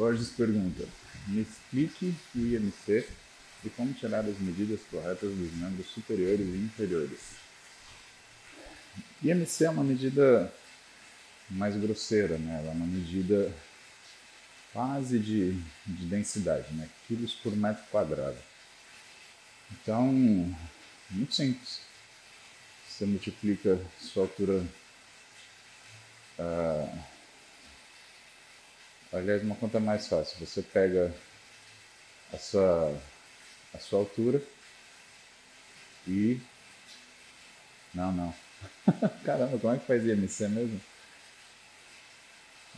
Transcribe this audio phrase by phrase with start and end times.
[0.00, 0.88] Borges pergunta:
[1.26, 3.06] me explique o IMC
[3.62, 7.20] e como tirar as medidas corretas dos membros superiores e inferiores.
[9.22, 10.50] IMC é uma medida
[11.50, 12.60] mais grosseira, né?
[12.60, 13.54] Ela é uma medida
[14.72, 15.52] quase de,
[15.84, 16.88] de densidade, né?
[17.06, 18.38] Quilos por metro quadrado.
[19.70, 20.10] Então,
[21.10, 21.82] muito simples.
[22.88, 24.64] Você multiplica sua altura.
[26.38, 27.19] Uh,
[29.12, 30.44] aliás, uma conta mais fácil.
[30.44, 31.12] Você pega
[32.32, 32.96] a sua,
[33.74, 34.42] a sua altura
[36.06, 36.40] e.
[37.94, 38.34] Não, não.
[39.24, 40.80] Caramba, como é que faz IMC mesmo?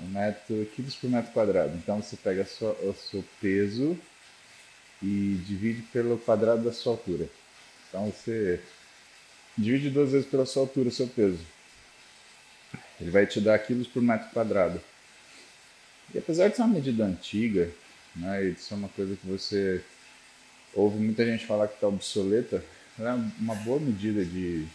[0.00, 1.76] Um metro, quilos por metro quadrado.
[1.76, 3.98] Então você pega sua, o seu peso
[5.02, 7.28] e divide pelo quadrado da sua altura.
[7.88, 8.60] Então você
[9.56, 11.44] divide duas vezes pela sua altura o seu peso.
[13.00, 14.80] Ele vai te dar quilos por metro quadrado.
[16.14, 17.70] E apesar de ser uma medida antiga,
[18.14, 19.82] né, e de ser uma coisa que você
[20.74, 22.64] ouve muita gente falar que está obsoleta,
[22.98, 24.66] ela é uma boa medida de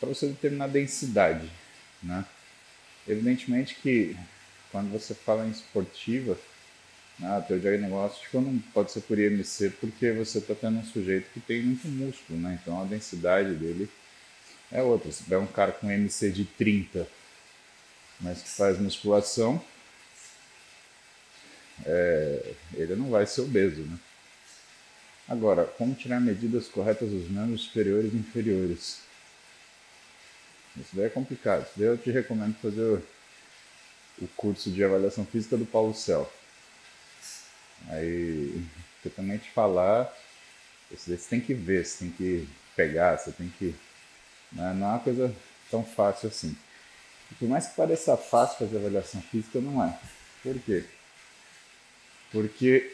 [0.00, 1.50] para você determinar a densidade,
[2.02, 2.24] né?
[3.08, 4.16] Evidentemente que
[4.70, 6.38] quando você fala em esportiva,
[7.18, 11.40] né, teu diagnóstico não pode ser por IMC porque você está tendo um sujeito que
[11.40, 12.58] tem muito músculo, né?
[12.60, 13.88] Então a densidade dele
[14.70, 15.10] é outra.
[15.10, 17.08] Se tiver um cara com MC de 30,
[18.20, 19.62] mas que faz musculação,
[21.84, 23.98] é, ele não vai ser obeso, né?
[25.28, 29.00] Agora, como tirar medidas corretas dos membros superiores e inferiores?
[30.76, 31.62] Isso daí é complicado.
[31.62, 33.02] Isso daí eu te recomendo fazer
[34.20, 36.30] o, curso de avaliação física do Paulo Cel.
[37.88, 38.64] Aí,
[39.04, 40.14] eu também te falar,
[40.92, 43.74] isso daí você tem que ver, você tem que pegar, você tem que.
[44.52, 44.74] Né?
[44.74, 45.34] Não é uma coisa
[45.70, 46.56] tão fácil assim.
[47.38, 49.98] Por mais que pareça fácil fazer avaliação física, não é.
[50.42, 50.84] Por quê?
[52.32, 52.92] Porque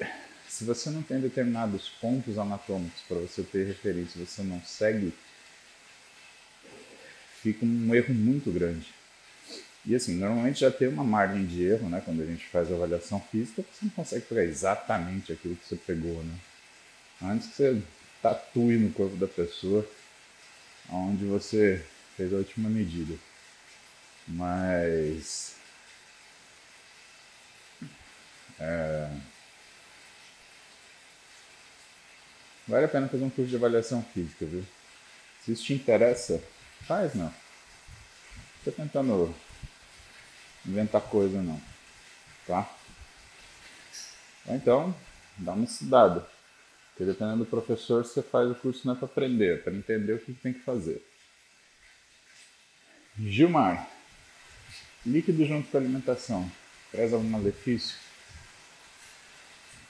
[0.48, 5.12] se você não tem determinados pontos anatômicos para você ter referência, você não segue
[7.42, 8.86] fica um erro muito grande.
[9.84, 12.00] E assim, normalmente já tem uma margem de erro, né?
[12.04, 15.74] Quando a gente faz a avaliação física, você não consegue pegar exatamente aquilo que você
[15.74, 16.34] pegou, né?
[17.20, 17.82] Antes que você
[18.22, 19.88] tatue no corpo da pessoa
[20.88, 21.84] onde você
[22.16, 23.14] fez a última medida.
[24.28, 25.56] Mas.
[28.60, 29.10] É,
[32.68, 34.64] vale a pena fazer um curso de avaliação física, viu?
[35.44, 36.40] Se isso te interessa,
[36.86, 37.32] Faz não.
[38.64, 39.34] Tô tentando
[40.66, 41.60] inventar coisa não.
[42.46, 42.68] Tá?
[44.46, 44.94] Ou então,
[45.38, 46.26] dá uma estudada.
[46.90, 50.14] Porque dependendo do professor, você faz o curso não é para aprender, é para entender
[50.14, 51.02] o que tem que fazer.
[53.18, 53.88] Gilmar,
[55.04, 56.50] líquido junto com alimentação,
[56.90, 57.96] traz algum malefício?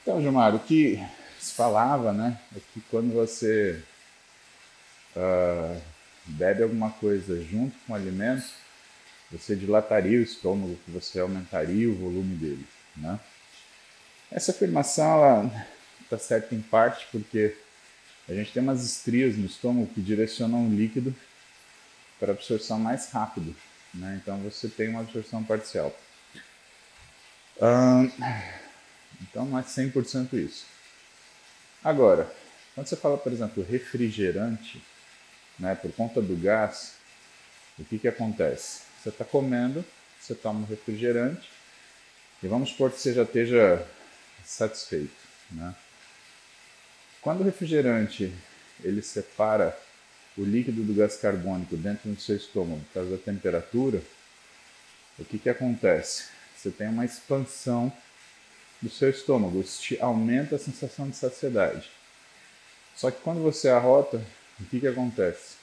[0.03, 1.01] Então, Gilmar, o que
[1.39, 3.83] se falava, né, é que quando você
[5.17, 5.81] uh,
[6.27, 8.49] bebe alguma coisa junto com o alimento,
[9.31, 12.67] você dilataria o estômago, que você aumentaria o volume dele.
[12.97, 13.19] Né?
[14.31, 15.51] Essa afirmação
[16.03, 17.57] está certa em parte porque
[18.29, 21.15] a gente tem umas estrias no estômago que direcionam o líquido
[22.21, 23.55] para absorção mais rápido.
[23.95, 24.21] Né?
[24.23, 25.97] Então você tem uma absorção parcial.
[29.23, 30.67] então não é 100% isso.
[31.85, 32.33] Agora,
[32.75, 34.83] quando você fala, por exemplo, refrigerante,
[35.59, 36.95] né, por conta do gás,
[37.79, 38.83] o que, que acontece?
[39.03, 39.85] Você está comendo,
[40.21, 41.51] você toma um refrigerante,
[42.43, 43.87] e vamos supor que você já esteja
[44.45, 45.15] satisfeito.
[45.51, 45.75] Né?
[47.21, 48.33] Quando o refrigerante
[48.83, 49.79] ele separa
[50.37, 54.03] o líquido do gás carbônico dentro do seu estômago por causa da temperatura,
[55.19, 56.25] o que, que acontece?
[56.57, 57.93] Você tem uma expansão
[58.81, 61.91] do seu estômago, isso te aumenta a sensação de saciedade.
[62.97, 64.25] Só que quando você arrota,
[64.61, 65.57] o que, que acontece?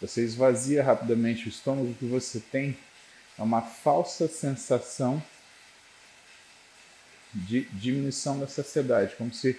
[0.00, 2.76] Você esvazia rapidamente o estômago, que você tem
[3.38, 5.22] é uma falsa sensação
[7.32, 9.58] de diminuição da saciedade, como se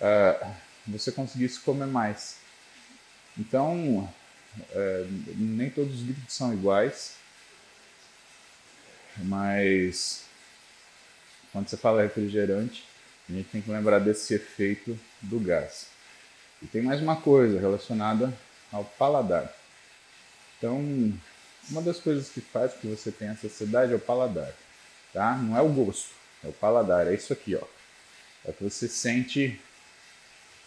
[0.00, 0.54] uh,
[0.86, 2.36] você conseguisse comer mais.
[3.38, 4.10] Então,
[4.58, 7.16] uh, nem todos os líquidos são iguais,
[9.18, 10.24] mas
[11.52, 12.84] quando você fala refrigerante,
[13.28, 15.86] a gente tem que lembrar desse efeito do gás.
[16.62, 18.32] E tem mais uma coisa relacionada
[18.72, 19.54] ao paladar.
[20.58, 20.78] Então,
[21.70, 24.52] uma das coisas que faz que você tenha saciedade é o paladar,
[25.12, 25.36] tá?
[25.36, 26.10] Não é o gosto,
[26.42, 27.66] é o paladar, é isso aqui, ó.
[28.44, 29.60] É que você sente,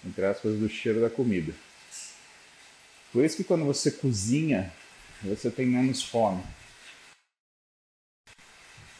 [0.05, 1.53] entre aspas, do cheiro da comida.
[3.17, 4.71] Por isso que quando você cozinha,
[5.23, 6.43] você tem menos fome.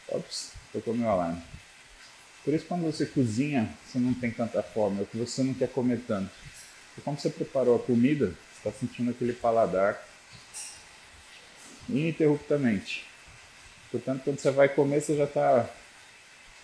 [0.08, 0.54] Ops.
[0.72, 1.40] tocou meu alarme.
[2.44, 5.68] Por isso, quando você cozinha, você não tem tanta fome, é que você não quer
[5.68, 6.32] comer tanto.
[6.96, 10.04] E como você preparou a comida, você está sentindo aquele paladar
[11.88, 13.06] ininterruptamente.
[13.88, 15.70] Portanto, quando você vai comer, você já está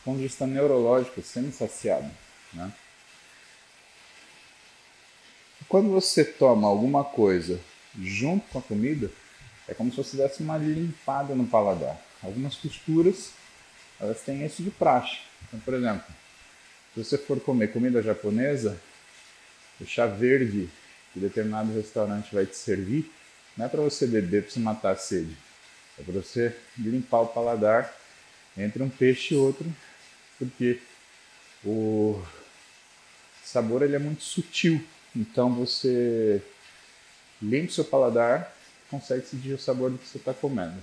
[0.05, 2.11] com vista neurológico, sendo saciado.
[2.53, 2.73] Né?
[5.69, 7.61] Quando você toma alguma coisa
[8.01, 9.11] junto com a comida,
[9.67, 12.01] é como se você desse uma limpada no paladar.
[12.23, 13.31] Algumas costuras,
[14.01, 15.19] elas têm isso de praxe.
[15.47, 16.07] Então, por exemplo,
[16.95, 18.81] se você for comer comida japonesa,
[19.81, 20.69] o chá verde
[21.13, 23.11] que determinado restaurante vai te servir,
[23.57, 25.37] não é para você beber para se matar a sede.
[25.99, 27.95] É para você limpar o paladar
[28.59, 29.65] entre um peixe e outro,
[30.39, 30.81] porque
[31.65, 32.21] o
[33.45, 34.85] sabor ele é muito sutil.
[35.15, 36.43] Então você
[37.41, 38.55] limpa o seu paladar,
[38.91, 40.83] consegue sentir o sabor do que você está comendo.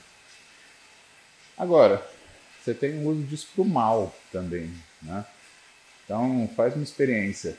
[1.57, 2.05] Agora,
[2.59, 5.25] você tem o uso disso para o mal também, né?
[6.05, 7.57] Então faz uma experiência.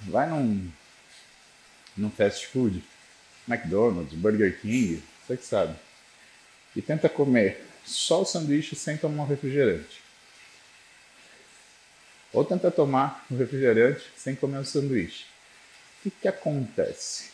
[0.00, 0.70] Vai num,
[1.96, 2.82] num fast food,
[3.48, 5.76] McDonald's, Burger King, você que sabe.
[6.74, 10.00] E tenta comer só o sanduíche sem tomar um refrigerante.
[12.32, 15.24] Ou tenta tomar o refrigerante sem comer o sanduíche.
[15.98, 17.30] O que, que acontece?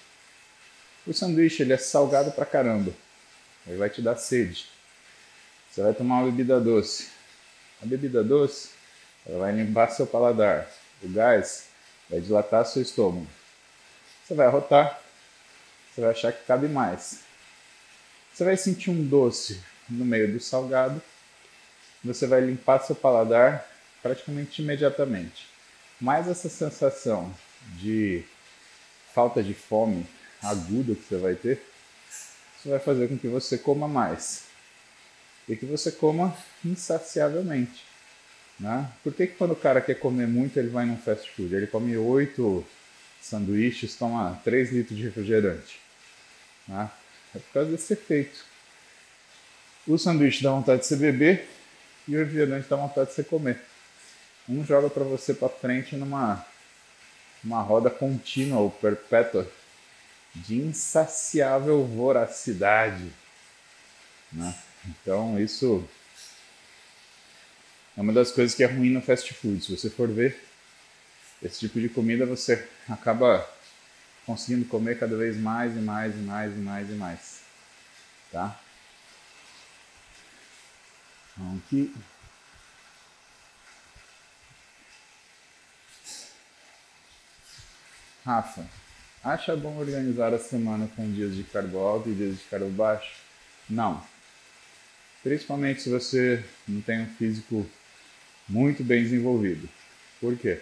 [1.06, 2.92] O sanduíche ele é salgado pra caramba.
[3.66, 4.66] Ele vai te dar sede.
[5.70, 7.08] Você vai tomar uma bebida doce.
[7.82, 8.70] A bebida doce
[9.26, 10.68] ela vai limpar seu paladar.
[11.02, 11.68] O gás
[12.08, 13.26] vai dilatar seu estômago.
[14.24, 15.00] Você vai arrotar.
[15.94, 17.20] Você vai achar que cabe mais.
[18.32, 21.00] Você vai sentir um doce no meio do salgado.
[22.02, 23.75] Você vai limpar seu paladar
[24.06, 25.48] praticamente imediatamente.
[26.00, 27.34] Mas essa sensação
[27.78, 28.22] de
[29.12, 30.06] falta de fome
[30.42, 31.60] aguda que você vai ter,
[32.58, 34.44] isso vai fazer com que você coma mais
[35.48, 37.84] e que você coma insaciavelmente.
[38.60, 38.90] Né?
[39.02, 41.54] Por que, que quando o cara quer comer muito ele vai num fast food?
[41.54, 42.64] Ele come oito
[43.20, 45.80] sanduíches, toma 3 litros de refrigerante.
[46.68, 46.88] Né?
[47.34, 48.44] É por causa desse efeito.
[49.86, 51.48] O sanduíche dá vontade de você beber
[52.06, 53.60] e o refrigerante dá vontade de você comer.
[54.48, 56.44] Um joga para você para frente numa
[57.42, 59.48] uma roda contínua ou perpétua
[60.34, 63.12] de insaciável voracidade.
[64.32, 64.54] Né?
[64.86, 65.88] Então, isso
[67.96, 69.64] é uma das coisas que é ruim no fast food.
[69.64, 70.42] Se você for ver,
[71.42, 73.48] esse tipo de comida você acaba
[74.26, 77.40] conseguindo comer cada vez mais e mais e mais e mais e mais.
[78.32, 78.60] Tá?
[81.32, 81.94] Então, aqui.
[88.26, 88.66] Rafa,
[89.22, 93.20] acha bom organizar a semana com dias de carbo alto e dias de carbo baixo?
[93.70, 94.04] Não.
[95.22, 97.64] Principalmente se você não tem um físico
[98.48, 99.68] muito bem desenvolvido.
[100.20, 100.60] Por quê?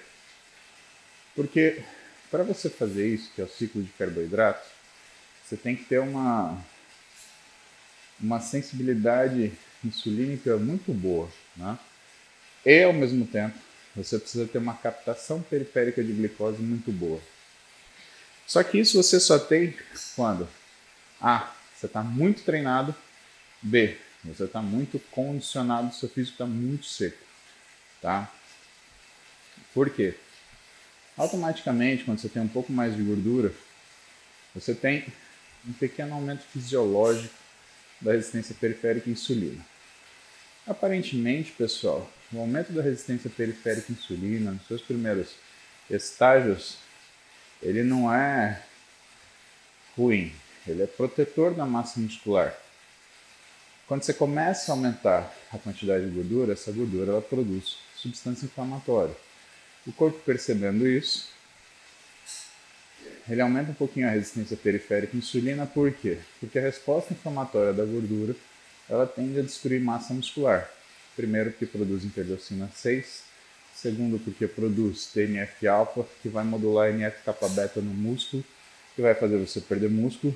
[1.34, 1.82] Porque
[2.30, 4.68] para você fazer isso, que é o ciclo de carboidratos,
[5.42, 6.62] você tem que ter uma,
[8.20, 11.30] uma sensibilidade insulínica muito boa.
[11.56, 11.78] Né?
[12.66, 13.58] E, ao mesmo tempo,
[13.96, 17.22] você precisa ter uma captação periférica de glicose muito boa.
[18.46, 19.74] Só que isso você só tem
[20.14, 20.48] quando
[21.20, 21.52] A.
[21.74, 22.94] Você está muito treinado.
[23.62, 23.96] B.
[24.24, 27.18] Você está muito condicionado, seu físico está muito seco.
[28.00, 28.30] Tá?
[29.72, 30.14] Por quê?
[31.16, 33.52] Automaticamente, quando você tem um pouco mais de gordura,
[34.54, 35.06] você tem
[35.66, 37.34] um pequeno aumento fisiológico
[38.00, 39.64] da resistência periférica à insulina.
[40.66, 45.30] Aparentemente, pessoal, o aumento da resistência periférica à insulina nos seus primeiros
[45.90, 46.78] estágios
[47.62, 48.62] ele não é
[49.96, 50.34] ruim,
[50.66, 52.54] ele é protetor da massa muscular.
[53.86, 59.14] Quando você começa a aumentar a quantidade de gordura, essa gordura ela produz substância inflamatória.
[59.86, 61.28] O corpo percebendo isso,
[63.28, 66.18] ele aumenta um pouquinho a resistência periférica à insulina, por quê?
[66.40, 68.34] Porque a resposta inflamatória da gordura
[68.88, 70.68] ela tende a destruir massa muscular.
[71.16, 73.22] Primeiro, porque produz interleucina 6,
[73.74, 78.44] Segundo, porque produz TNF-alfa, que vai modular NF-kappa-beta no músculo,
[78.94, 80.34] que vai fazer você perder músculo.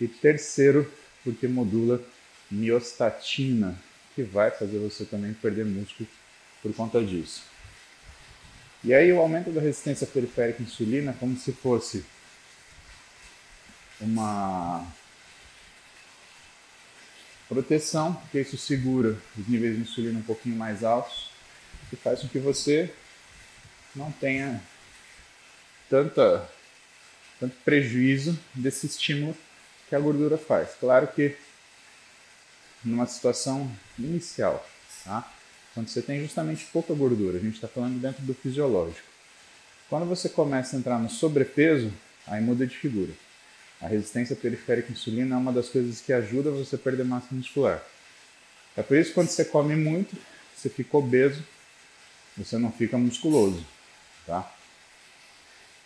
[0.00, 0.90] E terceiro,
[1.24, 2.00] porque modula
[2.50, 3.76] miostatina,
[4.14, 6.08] que vai fazer você também perder músculo
[6.62, 7.42] por conta disso.
[8.84, 12.04] E aí o aumento da resistência periférica à insulina é como se fosse
[14.00, 14.86] uma
[17.48, 21.27] proteção, porque isso segura os níveis de insulina um pouquinho mais altos
[21.88, 22.92] que faz com que você
[23.94, 24.60] não tenha
[25.88, 26.48] tanta,
[27.40, 29.36] tanto prejuízo desse estímulo
[29.88, 30.70] que a gordura faz.
[30.78, 31.36] Claro que
[32.84, 34.66] numa situação inicial,
[35.04, 35.32] tá?
[35.74, 39.06] Quando você tem justamente pouca gordura, a gente está falando dentro do fisiológico.
[39.88, 41.92] Quando você começa a entrar no sobrepeso,
[42.26, 43.12] aí muda de figura.
[43.80, 47.28] A resistência periférica à insulina é uma das coisas que ajuda você a perder massa
[47.30, 47.82] muscular.
[48.76, 50.16] É por isso que quando você come muito,
[50.54, 51.42] você fica obeso,
[52.38, 53.66] você não fica musculoso,
[54.24, 54.50] tá?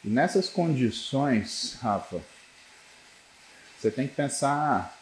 [0.05, 2.21] E nessas condições, Rafa,
[3.79, 4.99] você tem que pensar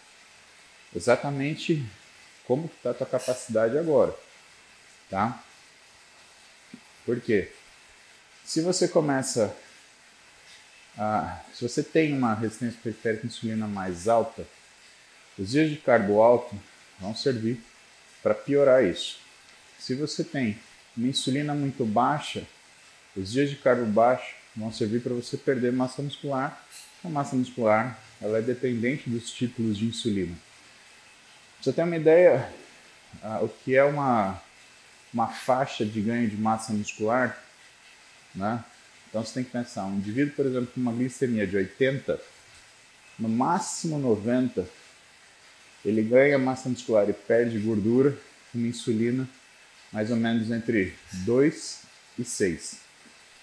[0.94, 1.84] exatamente
[2.46, 4.16] como está a tua capacidade agora,
[5.08, 5.42] tá?
[7.04, 7.52] Por quê?
[8.44, 9.56] Se você começa
[10.96, 14.46] a, se você tem uma resistência periférica à insulina mais alta,
[15.38, 16.54] os dias de carbo alto
[16.98, 17.60] vão servir
[18.22, 19.18] para piorar isso.
[19.78, 20.58] Se você tem
[21.00, 22.46] uma insulina muito baixa,
[23.16, 26.62] os dias de carbo baixo vão servir para você perder massa muscular.
[27.02, 30.36] A massa muscular ela é dependente dos títulos de insulina.
[31.58, 32.52] Você ter uma ideia,
[33.22, 34.40] uh, o que é uma,
[35.12, 37.42] uma faixa de ganho de massa muscular,
[38.34, 38.62] né?
[39.08, 42.20] Então você tem que pensar, um indivíduo, por exemplo, com uma glicemia de 80,
[43.18, 44.68] no máximo 90,
[45.82, 48.16] ele ganha massa muscular e perde gordura
[48.52, 49.26] com insulina
[49.92, 51.82] mais ou menos entre 2
[52.18, 52.76] e 6,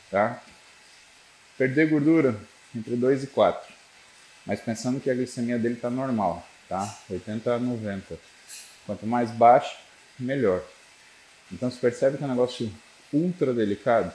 [0.09, 0.41] tá?
[1.57, 2.39] Perder gordura
[2.75, 3.73] entre 2 e 4,
[4.45, 6.97] mas pensando que a glicemia dele está normal, tá?
[7.09, 8.17] 80 a 90.
[8.85, 9.77] Quanto mais baixo,
[10.17, 10.63] melhor.
[11.51, 12.71] Então você percebe que é um negócio
[13.11, 14.13] ultra delicado.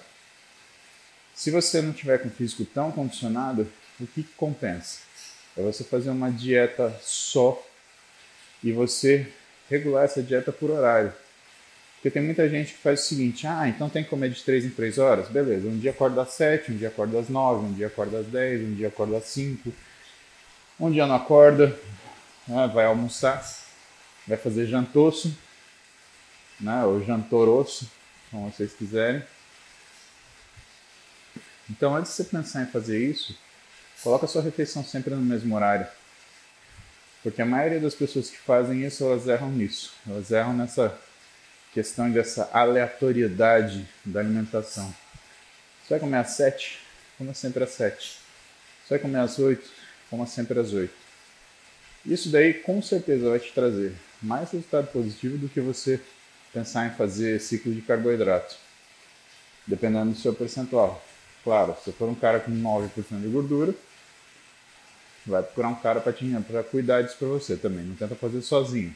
[1.34, 5.00] Se você não tiver com o físico tão condicionado, o que, que compensa?
[5.56, 7.62] É você fazer uma dieta só
[8.62, 9.30] e você
[9.68, 11.12] regular essa dieta por horário.
[12.02, 14.64] Porque tem muita gente que faz o seguinte: ah, então tem que comer de 3
[14.64, 15.28] em 3 horas?
[15.28, 18.26] Beleza, um dia acorda às 7, um dia acorda às 9, um dia acorda às
[18.26, 19.72] 10, um dia acorda às 5.
[20.80, 21.78] Um dia não acorda,
[22.48, 23.40] né, vai almoçar,
[24.26, 25.32] vai fazer jantoço,
[26.58, 27.88] né, ou jantoroço,
[28.32, 29.22] como vocês quiserem.
[31.70, 33.38] Então, antes de você pensar em fazer isso,
[34.02, 35.86] coloca a sua refeição sempre no mesmo horário.
[37.22, 39.92] Porque a maioria das pessoas que fazem isso, elas erram nisso.
[40.04, 40.98] Elas erram nessa
[41.72, 44.94] questão dessa aleatoriedade da alimentação.
[45.82, 46.78] Você vai comer às 7?
[47.18, 48.18] Coma sempre às 7.
[48.84, 49.70] Você vai comer às 8?
[50.10, 50.92] Coma sempre às 8.
[52.04, 56.00] Isso daí com certeza vai te trazer mais resultado positivo do que você
[56.52, 58.56] pensar em fazer ciclo de carboidrato,
[59.66, 61.02] dependendo do seu percentual.
[61.42, 63.74] Claro, se for um cara com 9% de gordura,
[65.24, 67.84] vai procurar um cara para cuidar disso para você também.
[67.84, 68.94] Não tenta fazer sozinho.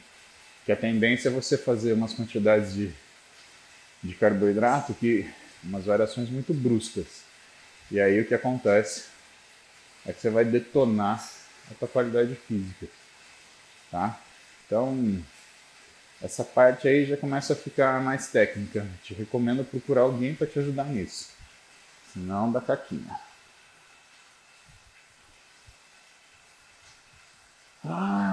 [0.67, 2.91] Que a tendência é você fazer umas quantidades de,
[4.03, 5.25] de carboidrato que
[5.63, 7.21] umas variações muito bruscas.
[7.89, 9.05] E aí o que acontece
[10.05, 11.25] é que você vai detonar
[11.71, 12.85] a tua qualidade física,
[13.89, 14.19] tá?
[14.65, 15.23] Então,
[16.21, 18.85] essa parte aí já começa a ficar mais técnica.
[19.05, 21.29] Te recomendo procurar alguém para te ajudar nisso.
[22.11, 23.17] Senão dá caquinha.
[27.85, 28.26] Ah.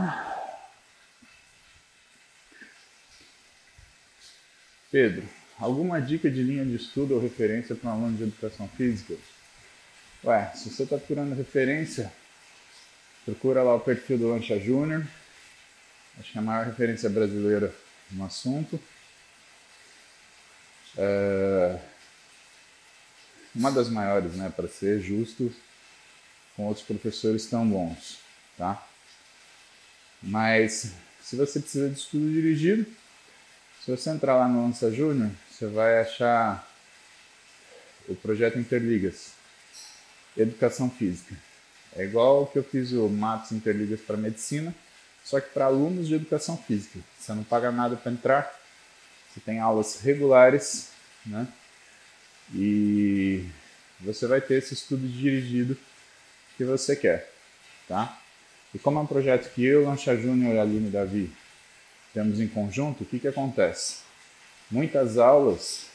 [4.94, 9.16] Pedro, alguma dica de linha de estudo ou referência para um aluno de educação física?
[10.22, 12.12] Ué, se você está procurando referência,
[13.24, 15.04] procura lá o perfil do Lancha Júnior.
[16.16, 17.74] Acho que é a maior referência brasileira
[18.12, 18.80] no assunto.
[20.96, 21.80] É...
[23.52, 25.52] Uma das maiores, né, para ser justo
[26.54, 28.20] com outros professores tão bons,
[28.56, 28.86] tá?
[30.22, 32.86] Mas se você precisa de estudo dirigido,
[33.84, 36.66] se você entrar lá no Lança Júnior, você vai achar
[38.08, 39.32] o projeto Interligas,
[40.34, 41.34] Educação Física.
[41.94, 44.74] É igual que eu fiz o Matos Interligas para Medicina,
[45.22, 46.98] só que para alunos de Educação Física.
[47.18, 48.58] Você não paga nada para entrar,
[49.28, 50.88] você tem aulas regulares,
[51.26, 51.46] né?
[52.54, 53.44] E
[54.00, 55.76] você vai ter esse estudo dirigido
[56.56, 57.30] que você quer,
[57.86, 58.18] tá?
[58.74, 61.43] E como é um projeto que eu, Lancha Júnior e Aline Davi
[62.14, 63.96] temos em conjunto, o que, que acontece?
[64.70, 65.86] Muitas aulas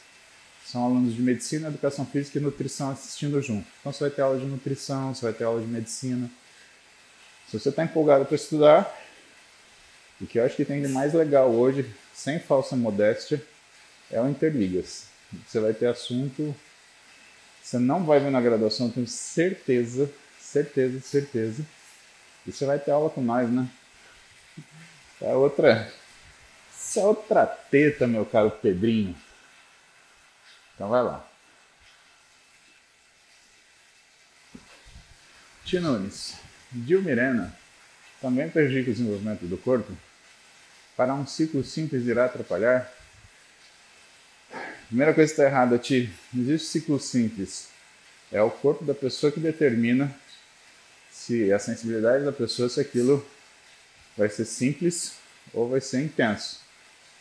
[0.64, 3.66] são alunos de medicina, educação física e nutrição assistindo junto.
[3.80, 6.30] Então você vai ter aula de nutrição, você vai ter aula de medicina.
[7.48, 8.96] Se você está empolgado para estudar,
[10.20, 13.42] o que eu acho que tem de mais legal hoje, sem falsa modéstia,
[14.10, 15.06] é o Interligas.
[15.46, 16.54] Você vai ter assunto,
[17.62, 21.66] você não vai ver na graduação, tenho certeza, certeza, certeza.
[22.46, 23.68] E você vai ter aula com nós, né?
[25.20, 25.92] É outra,
[26.90, 29.16] isso é outra teta, meu caro Pedrinho.
[30.74, 31.24] Então vai lá.
[35.64, 36.34] Tia Nunes,
[36.72, 37.56] Dilmirena
[38.20, 39.96] também prejudica o desenvolvimento do corpo?
[40.96, 42.92] para um ciclo simples irá atrapalhar?
[44.88, 46.12] Primeira coisa que está errada, Ti.
[46.30, 47.68] Não existe ciclo simples.
[48.30, 50.14] É o corpo da pessoa que determina
[51.10, 53.26] se a sensibilidade da pessoa, se aquilo
[54.14, 55.14] vai ser simples
[55.54, 56.60] ou vai ser intenso.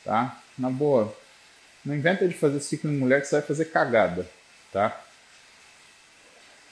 [0.10, 0.42] Tá?
[0.58, 1.16] Na boa.
[1.86, 4.28] Não inventa de fazer ciclo em mulher que você vai fazer cagada.
[4.74, 5.00] Tá?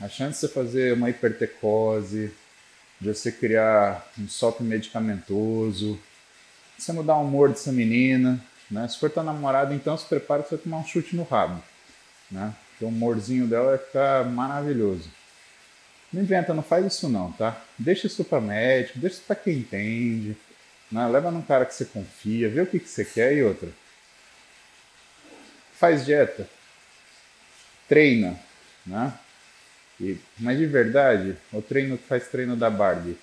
[0.02, 2.34] A chance de você fazer uma hipertecose,
[3.00, 6.00] de você criar um SOP medicamentoso,
[6.80, 8.88] de você mudar o humor dessa menina, né?
[8.88, 11.62] Se for tua namorada, então se prepara para tomar um chute no rabo.
[12.32, 12.56] Né?
[12.72, 15.12] Porque o humorzinho dela vai ficar maravilhoso.
[16.12, 17.62] Não inventa, não faz isso não, tá?
[17.78, 20.36] Deixa isso para médico, deixa isso para quem entende.
[20.92, 21.08] Né?
[21.08, 23.70] Leva num cara que você confia, vê o que, que você quer e outra.
[25.74, 26.50] Faz dieta.
[27.88, 28.38] Treina,
[28.86, 29.14] né?
[30.00, 33.18] E, mas de verdade, o treino que faz treino da Barbie,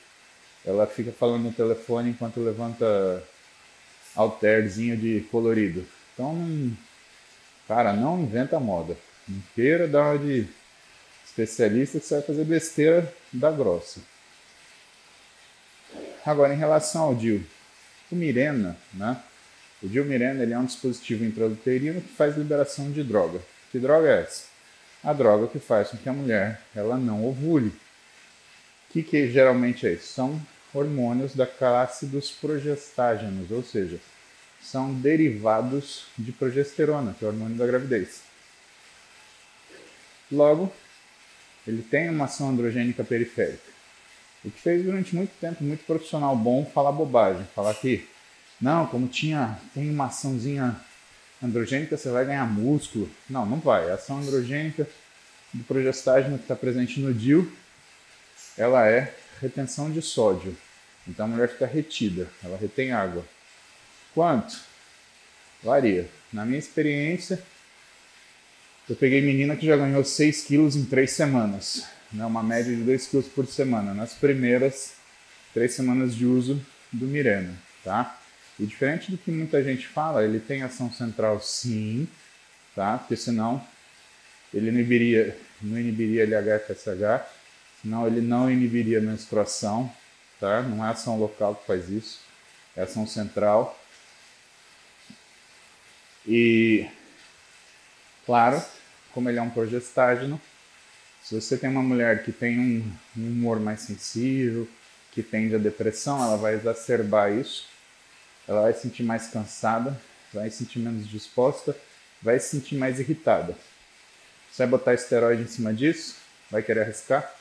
[0.65, 3.23] ela fica falando no telefone enquanto levanta
[4.15, 5.87] alterzinho de colorido.
[6.13, 6.77] Então,
[7.69, 8.97] cara, não inventa moda.
[9.55, 10.47] Queira dar uma de
[11.25, 14.01] especialista que você vai fazer besteira da grossa.
[16.25, 17.45] Agora, em relação ao DIL,
[18.15, 19.21] o Mirena, né?
[19.83, 23.41] O DIL Mirena ele é um dispositivo intrauterino que faz liberação de droga.
[23.71, 24.55] Que droga é essa?
[25.05, 27.69] a droga que faz com que a mulher ela não ovule.
[27.69, 30.07] O que, que geralmente é isso?
[30.07, 30.41] São
[30.73, 34.01] hormônios da classe dos progestágenos, ou seja,
[34.63, 38.23] são derivados de progesterona, que é o hormônio da gravidez.
[40.33, 40.73] Logo,
[41.67, 43.74] ele tem uma ação androgênica periférica.
[44.45, 48.07] O que fez durante muito tempo muito profissional bom falar bobagem, falar que
[48.61, 50.77] não, como tinha tem uma açãozinha
[51.43, 53.11] androgênica, você vai ganhar músculo.
[53.29, 53.91] Não, não vai.
[53.91, 54.89] A ação androgênica
[55.53, 57.51] do progestágeno que está presente no DIL,
[58.57, 60.57] ela é retenção de sódio.
[61.07, 63.25] Então a mulher fica retida, ela retém água.
[64.15, 64.61] Quanto?
[65.63, 66.09] Varia.
[66.33, 67.43] Na minha experiência,
[68.89, 72.25] eu peguei menina que já ganhou 6 quilos em 3 semanas, né?
[72.25, 74.95] uma média de 2 quilos por semana, nas primeiras
[75.53, 77.55] 3 semanas de uso do Mirena.
[77.83, 78.19] Tá?
[78.59, 82.09] E diferente do que muita gente fala, ele tem ação central sim,
[82.75, 82.97] tá?
[82.97, 83.63] Porque senão
[84.55, 87.27] ele inibiria, não inibiria LH-FSH,
[87.83, 89.93] senão ele não inibiria menstruação,
[90.41, 90.63] tá?
[90.63, 92.21] Não é ação local que faz isso,
[92.77, 93.79] é ação central.
[96.27, 96.87] E,
[98.25, 98.63] claro,
[99.13, 100.41] como ele é um progestágeno,
[101.25, 104.69] se você tem uma mulher que tem um, um humor mais sensível,
[105.11, 107.75] que tende à depressão, ela vai exacerbar isso
[108.47, 109.99] ela vai se sentir mais cansada,
[110.33, 111.77] vai se sentir menos disposta,
[112.23, 113.57] vai se sentir mais irritada.
[114.51, 116.17] Você vai botar esteroide em cima disso?
[116.51, 117.35] Vai querer arriscar?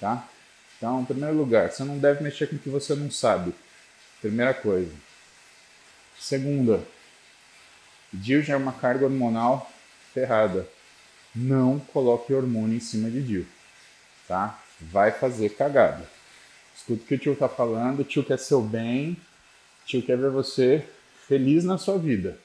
[0.00, 0.26] Tá?
[0.76, 3.54] Então, em primeiro lugar, você não deve mexer com o que você não sabe.
[4.20, 4.92] Primeira coisa.
[6.18, 6.82] Segunda,
[8.12, 9.70] DIL já é uma carga hormonal
[10.14, 10.66] ferrada.
[11.36, 13.46] Não coloque hormônio em cima de DIL.
[14.26, 14.58] Tá?
[14.80, 16.08] Vai fazer cagada.
[16.74, 19.16] Escuta o que o tio tá falando, o tio quer seu bem,
[19.86, 20.84] Tio quer ver você
[21.28, 22.36] feliz na sua vida.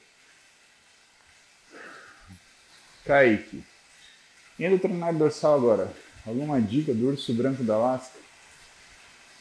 [3.04, 3.63] Kaique.
[4.60, 5.91] Indo treinar dorsal agora.
[6.23, 8.19] Alguma dica do urso branco da Alaska?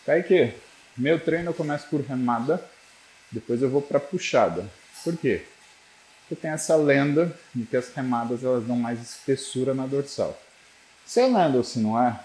[0.07, 0.55] Kaique,
[0.97, 2.65] meu treino eu começo por remada,
[3.31, 4.67] depois eu vou para puxada.
[5.05, 5.45] Por quê?
[6.31, 10.41] Porque tem essa lenda de que as remadas elas dão mais espessura na dorsal.
[11.05, 12.21] Se é lenda ou se não é,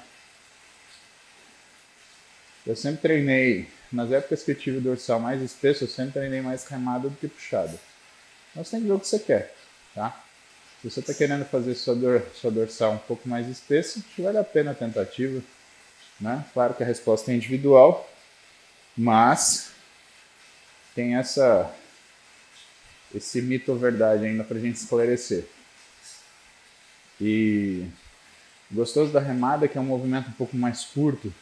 [2.68, 6.65] eu sempre treinei nas épocas que eu tive dorsal mais espesso, eu sempre treinei mais
[6.65, 7.80] remada do que puxada.
[8.54, 9.56] Você tem que ver o que você quer,
[9.96, 10.24] tá?
[10.84, 14.44] Se você está querendo fazer sua, dor, sua dorsal um pouco mais espessa, vale a
[14.44, 15.41] pena a tentativa.
[16.20, 16.46] Né?
[16.54, 18.08] Claro que a resposta é individual,
[18.96, 19.72] mas
[20.94, 21.74] tem essa
[23.15, 25.45] esse mito ou verdade ainda para a gente esclarecer.
[27.19, 27.86] E
[28.71, 31.34] gostoso da remada que é um movimento um pouco mais curto,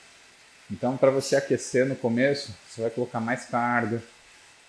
[0.74, 4.02] então, para você aquecer no começo, você vai colocar mais carga.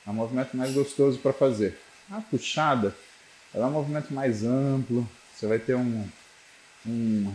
[0.06, 1.78] É um movimento mais gostoso para fazer.
[2.10, 2.94] A puxada,
[3.54, 5.08] ela é um movimento mais amplo.
[5.34, 6.06] Você vai ter um,
[6.86, 7.34] um,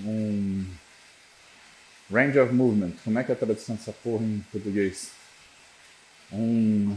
[0.00, 0.66] um
[2.10, 2.92] range of movement.
[3.04, 5.10] Como é que é a tradução dessa porra em português?
[6.32, 6.96] Um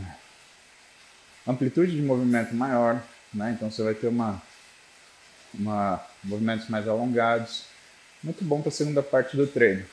[1.47, 3.01] amplitude de movimento maior,
[3.33, 3.53] né?
[3.55, 4.41] Então você vai ter uma,
[5.53, 7.63] uma movimentos mais alongados
[8.23, 9.86] muito bom para a segunda parte do treino.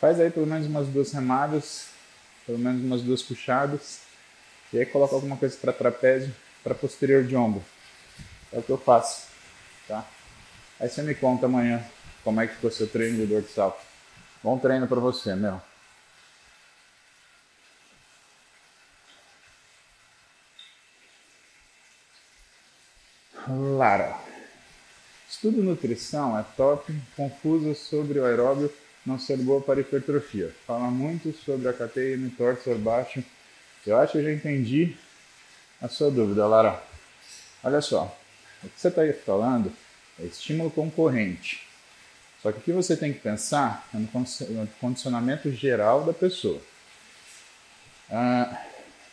[0.00, 1.88] Faz aí pelo menos umas duas remadas,
[2.46, 4.00] pelo menos umas duas puxadas,
[4.72, 7.62] e aí coloca alguma coisa para trapézio, para posterior de ombro.
[8.52, 9.26] É o que eu faço,
[9.86, 10.04] tá?
[10.78, 11.84] Aí você me conta amanhã
[12.24, 13.78] como é que ficou seu treino de dorsal.
[14.42, 15.60] Bom treino para você, meu.
[23.80, 24.14] Lara.
[25.26, 28.70] Estudo nutrição é top, confuso sobre o aeróbio
[29.06, 30.54] não ser boa para hipertrofia.
[30.66, 33.24] Fala muito sobre a cateia mTOR ser baixo.
[33.86, 34.94] Eu acho que eu já entendi
[35.80, 36.82] a sua dúvida, Lara.
[37.64, 38.14] Olha só,
[38.62, 39.72] o que você está falando
[40.18, 41.66] é estímulo concorrente.
[42.42, 46.60] Só que o que você tem que pensar é no condicionamento geral da pessoa.
[48.10, 48.62] Ah,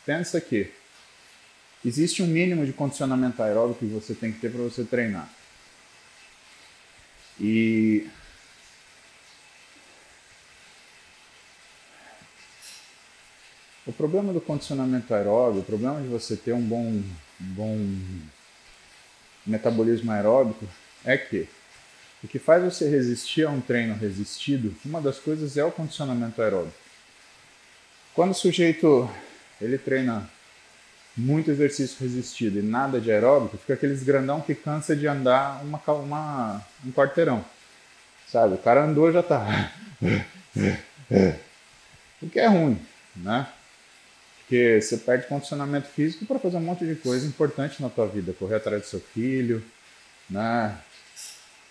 [0.06, 0.74] pensa que
[1.88, 5.30] existe um mínimo de condicionamento aeróbico que você tem que ter para você treinar.
[7.40, 8.08] E
[13.86, 17.02] o problema do condicionamento aeróbico, o problema de você ter um bom,
[17.40, 17.78] bom
[19.46, 20.68] metabolismo aeróbico
[21.06, 21.48] é que
[22.24, 26.42] o que faz você resistir a um treino resistido, uma das coisas é o condicionamento
[26.42, 26.76] aeróbico.
[28.14, 29.10] Quando o sujeito
[29.62, 30.28] ele treina
[31.18, 35.82] muito exercício resistido e nada de aeróbico, fica aqueles grandão que cansa de andar uma,
[35.94, 37.44] uma, um quarteirão.
[38.28, 38.54] Sabe?
[38.54, 39.72] O cara andou já tá.
[42.22, 42.80] o que é ruim,
[43.16, 43.48] né?
[44.40, 48.34] Porque você perde condicionamento físico para fazer um monte de coisa importante na tua vida,
[48.34, 49.64] correr atrás do seu filho,
[50.30, 50.78] né?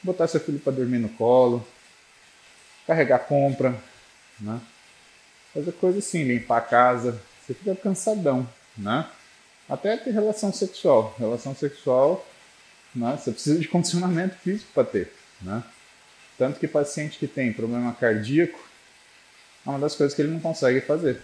[0.02, 1.66] Botar seu filho para dormir no colo,
[2.86, 3.74] carregar compra,
[4.40, 4.60] né?
[5.54, 9.06] Fazer coisa assim, limpar a casa, você fica cansadão, né?
[9.68, 11.14] Até ter relação sexual.
[11.18, 12.26] Relação sexual,
[12.94, 15.12] né, você precisa de condicionamento físico para ter.
[15.40, 15.62] Né?
[16.38, 18.58] Tanto que paciente que tem problema cardíaco,
[19.66, 21.20] é uma das coisas que ele não consegue fazer.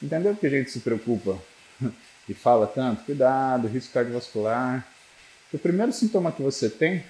[0.00, 1.38] Entendeu que a gente se preocupa
[2.28, 3.04] e fala tanto?
[3.04, 4.86] Cuidado, risco cardiovascular.
[5.52, 7.04] O primeiro sintoma que você tem,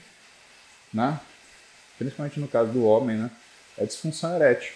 [0.93, 1.21] né,
[1.99, 3.31] principalmente no caso do homem, né,
[3.77, 4.73] é disfunção erétil.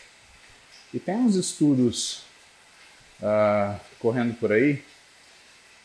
[0.93, 2.25] E tem uns estudos
[3.21, 4.85] uh, correndo por aí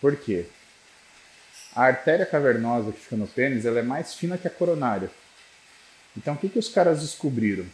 [0.02, 0.46] por quê?
[1.76, 5.10] A artéria cavernosa que fica no pênis ela é mais fina que a coronária.
[6.18, 7.66] Então o que, que os caras descobriram?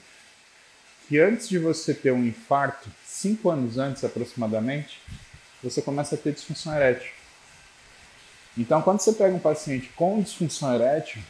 [1.07, 5.01] Que antes de você ter um infarto, cinco anos antes aproximadamente,
[5.63, 7.11] você começa a ter disfunção erétil.
[8.57, 11.21] Então quando você pega um paciente com disfunção erétil,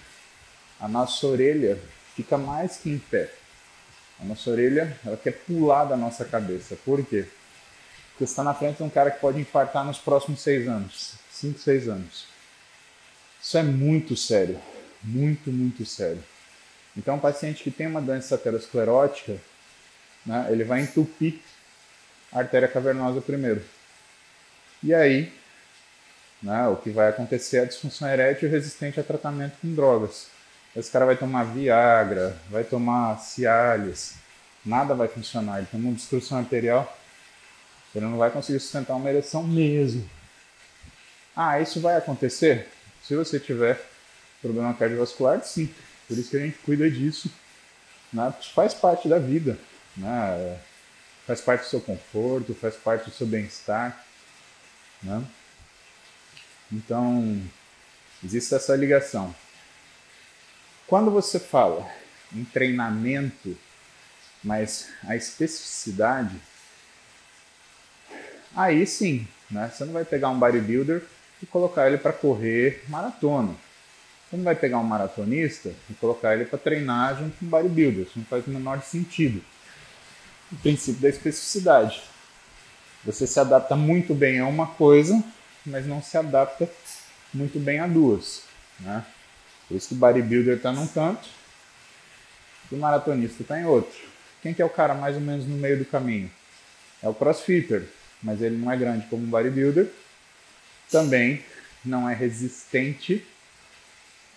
[0.80, 1.80] a nossa orelha
[2.16, 3.32] fica mais que em pé.
[4.20, 6.76] A nossa orelha ela quer pular da nossa cabeça.
[6.84, 7.26] Por quê?
[8.16, 11.16] Porque você está na frente de um cara que pode infartar nos próximos seis anos.
[11.30, 12.26] Cinco, seis anos.
[13.44, 14.58] Isso é muito sério.
[15.04, 16.24] Muito, muito sério.
[16.96, 19.36] Então, um paciente que tem uma doença aterosclerótica,
[20.26, 21.42] né, ele vai entupir
[22.32, 23.62] a artéria cavernosa primeiro.
[24.82, 25.34] E aí,
[26.42, 30.28] né, o que vai acontecer é a disfunção erétil resistente a tratamento com drogas.
[30.74, 34.14] Esse cara vai tomar Viagra, vai tomar Cialis,
[34.66, 35.58] nada vai funcionar.
[35.58, 36.98] Ele tem uma obstrução arterial
[37.96, 40.08] ele não vai conseguir sustentar uma ereção mesmo.
[41.36, 42.70] Ah, isso vai acontecer?
[43.04, 43.80] Se você tiver
[44.42, 45.74] problema cardiovascular, sim.
[46.08, 47.30] Por isso que a gente cuida disso.
[48.12, 48.34] Né?
[48.54, 49.58] Faz parte da vida.
[49.96, 50.60] Né?
[51.26, 54.06] Faz parte do seu conforto, faz parte do seu bem-estar.
[55.02, 55.24] Né?
[56.72, 57.42] Então,
[58.24, 59.34] existe essa ligação.
[60.88, 61.90] Quando você fala
[62.34, 63.58] em treinamento,
[64.44, 66.36] mas a especificidade
[68.56, 69.72] aí sim, né?
[69.74, 71.04] Você não vai pegar um bodybuilder
[71.42, 73.54] e colocar ele para correr maratona.
[74.30, 78.04] Você não vai pegar um maratonista e colocar ele para treinar junto com um bodybuilder.
[78.04, 79.44] Isso não faz o menor sentido.
[80.52, 82.02] O princípio da especificidade.
[83.04, 85.24] Você se adapta muito bem a uma coisa,
[85.66, 86.68] mas não se adapta
[87.34, 88.42] muito bem a duas.
[88.80, 89.06] Né?
[89.68, 91.28] Por isso que o bodybuilder está num canto
[92.72, 93.98] e o maratonista está em outro.
[94.42, 96.32] Quem que é o cara mais ou menos no meio do caminho?
[97.02, 97.88] É o crossfitter
[98.26, 99.88] mas ele não é grande como um bodybuilder.
[100.90, 101.46] Também
[101.86, 103.26] não é resistente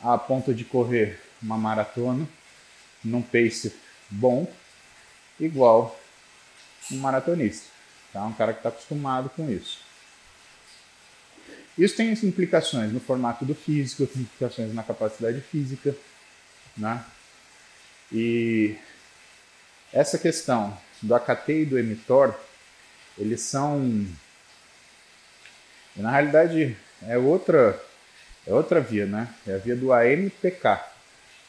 [0.03, 2.29] a ponto de correr uma maratona
[3.03, 3.75] num pace
[4.11, 4.53] bom,
[5.41, 5.99] igual
[6.93, 7.67] um maratonista.
[8.13, 8.25] Tá?
[8.25, 9.81] Um cara que está acostumado com isso.
[11.77, 15.97] Isso tem implicações no formato do físico, tem implicações na capacidade física,
[16.77, 17.03] né?
[18.13, 18.77] E
[19.93, 22.35] essa questão do AKT e do mTOR
[23.19, 24.07] eles são
[25.97, 27.81] na realidade é outra
[28.47, 29.29] é outra via, né?
[29.47, 30.81] É a via do AMPK.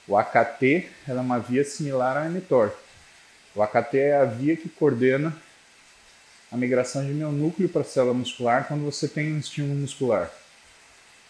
[0.05, 2.73] O AKT é uma via similar ao mTOR.
[3.55, 5.33] O AKT é a via que coordena
[6.51, 10.29] a migração de núcleo para a célula muscular quando você tem um estímulo muscular.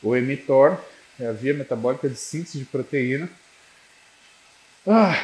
[0.02, 0.80] O mTOR
[1.20, 3.30] é a via metabólica de síntese de proteína.
[4.88, 5.24] Ah,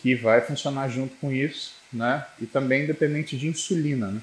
[0.00, 2.26] que vai funcionar junto com isso, né?
[2.40, 4.22] E também independente de insulina, né?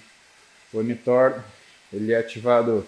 [0.74, 1.44] O mTOR
[1.92, 2.88] ele é ativado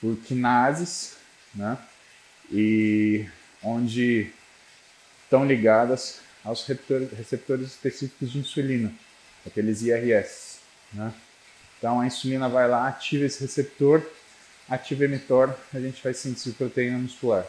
[0.00, 1.16] por quinases,
[1.54, 1.78] né?
[2.50, 3.26] E
[3.62, 4.30] onde
[5.24, 8.92] estão ligadas aos receptores específicos de insulina,
[9.46, 10.58] aqueles IRS,
[10.92, 11.12] né?
[11.78, 14.02] Então a insulina vai lá, ativa esse receptor,
[14.68, 17.46] ativa o mTOR, a gente vai sentir proteína muscular.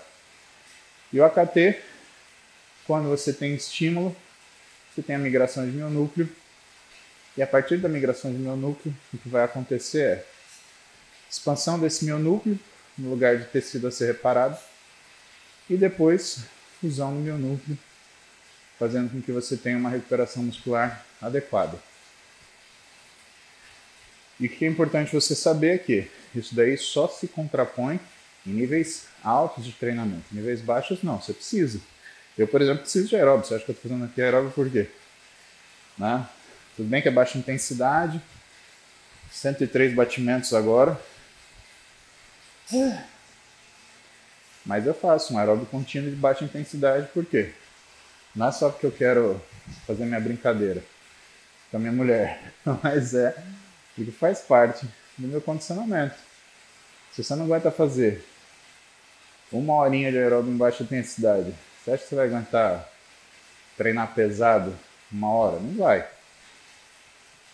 [1.12, 1.82] E o AKT,
[2.86, 4.16] quando você tem estímulo,
[5.00, 6.30] você tem a migração de mionúcleo,
[7.38, 10.26] e a partir da migração de mionúcleo, o que vai acontecer é
[11.30, 12.60] expansão desse mionúcleo
[12.98, 14.58] no lugar de tecido a ser reparado,
[15.70, 16.40] e depois
[16.82, 17.78] fusão no mionúcleo,
[18.78, 21.80] fazendo com que você tenha uma recuperação muscular adequada.
[24.40, 28.00] E o que é importante você saber é que isso daí só se contrapõe
[28.46, 30.26] em níveis altos de treinamento.
[30.32, 31.80] Níveis baixos, não, você precisa.
[32.40, 33.46] Eu, por exemplo, preciso de aeróbio.
[33.46, 34.88] Você acha que eu estou fazendo aqui aeróbio por quê?
[35.98, 36.26] Né?
[36.78, 38.22] Tudo bem que é baixa intensidade,
[39.30, 40.98] 103 batimentos agora.
[44.66, 47.52] Mas eu faço um aeróbio contínuo de baixa intensidade, por quê?
[48.34, 49.42] Não é só porque eu quero
[49.86, 50.82] fazer minha brincadeira
[51.70, 53.36] com a minha mulher, mas é
[53.94, 56.16] porque faz parte do meu condicionamento.
[57.12, 58.24] Se você não aguenta fazer
[59.52, 61.54] uma horinha de aeróbio em baixa intensidade,
[61.90, 62.90] você acha que você vai aguentar
[63.78, 64.78] treinar pesado
[65.12, 65.60] uma hora?
[65.60, 66.08] Não vai.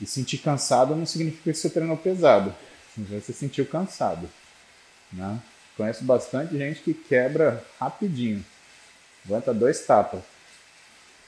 [0.02, 2.54] E sentir cansado não significa que você treinou pesado.
[2.98, 4.30] Você sentiu cansado.
[5.12, 5.40] Né?
[5.78, 8.44] Conheço bastante gente que quebra rapidinho.
[9.26, 10.22] Aguenta dois tapas.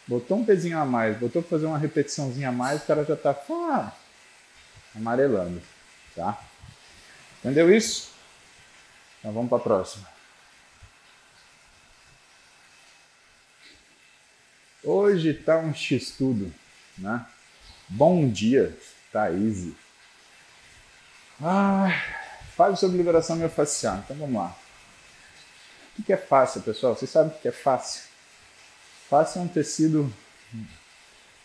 [0.05, 3.15] Botou um pezinho a mais, botou pra fazer uma repetiçãozinha a mais, o cara já
[3.15, 3.91] tá ah,
[4.95, 5.61] amarelando.
[6.15, 6.41] Tá?
[7.39, 8.11] Entendeu isso?
[9.19, 10.16] Então vamos para a próxima.
[14.89, 16.49] Hoje tá um X-tudo,
[16.97, 17.25] né?
[17.89, 18.73] Bom dia,
[19.11, 19.73] Thaís.
[21.41, 21.89] Ah,
[22.55, 23.97] fale sobre liberação miofascial.
[23.97, 24.57] Então vamos lá.
[25.99, 26.95] O que é fácil, pessoal?
[26.95, 28.03] Vocês sabem o que é fácil?
[29.09, 30.09] Fácil é um tecido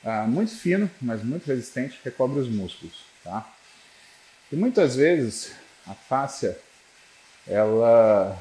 [0.05, 3.53] ah, muito fino, mas muito resistente, que recobre os músculos, tá?
[4.53, 5.51] E muitas vezes
[5.85, 6.57] a fáscia
[7.49, 8.41] ela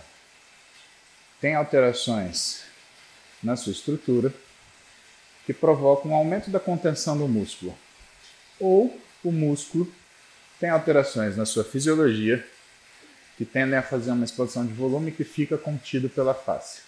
[1.40, 2.62] tem alterações
[3.42, 4.32] na sua estrutura
[5.46, 7.76] que provocam um aumento da contenção do músculo
[8.62, 9.92] ou o músculo
[10.60, 12.46] tem alterações na sua fisiologia
[13.36, 16.82] que tendem a fazer uma expansão de volume que fica contido pela face.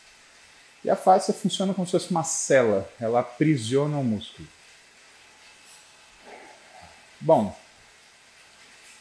[0.86, 4.48] E a face funciona como se fosse uma cela, ela aprisiona o músculo.
[7.20, 7.58] Bom,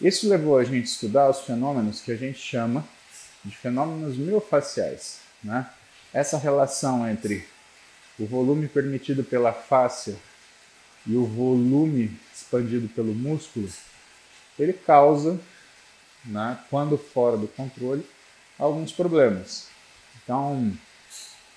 [0.01, 2.87] isso levou a gente a estudar os fenômenos que a gente chama
[3.45, 5.19] de fenômenos miofaciais.
[5.43, 5.69] Né?
[6.15, 7.47] Essa relação entre
[8.19, 10.17] o volume permitido pela face
[11.07, 13.69] e o volume expandido pelo músculo,
[14.59, 15.41] ele causa,
[16.25, 18.07] né, quando fora do controle,
[18.59, 19.67] alguns problemas.
[20.23, 20.73] Então,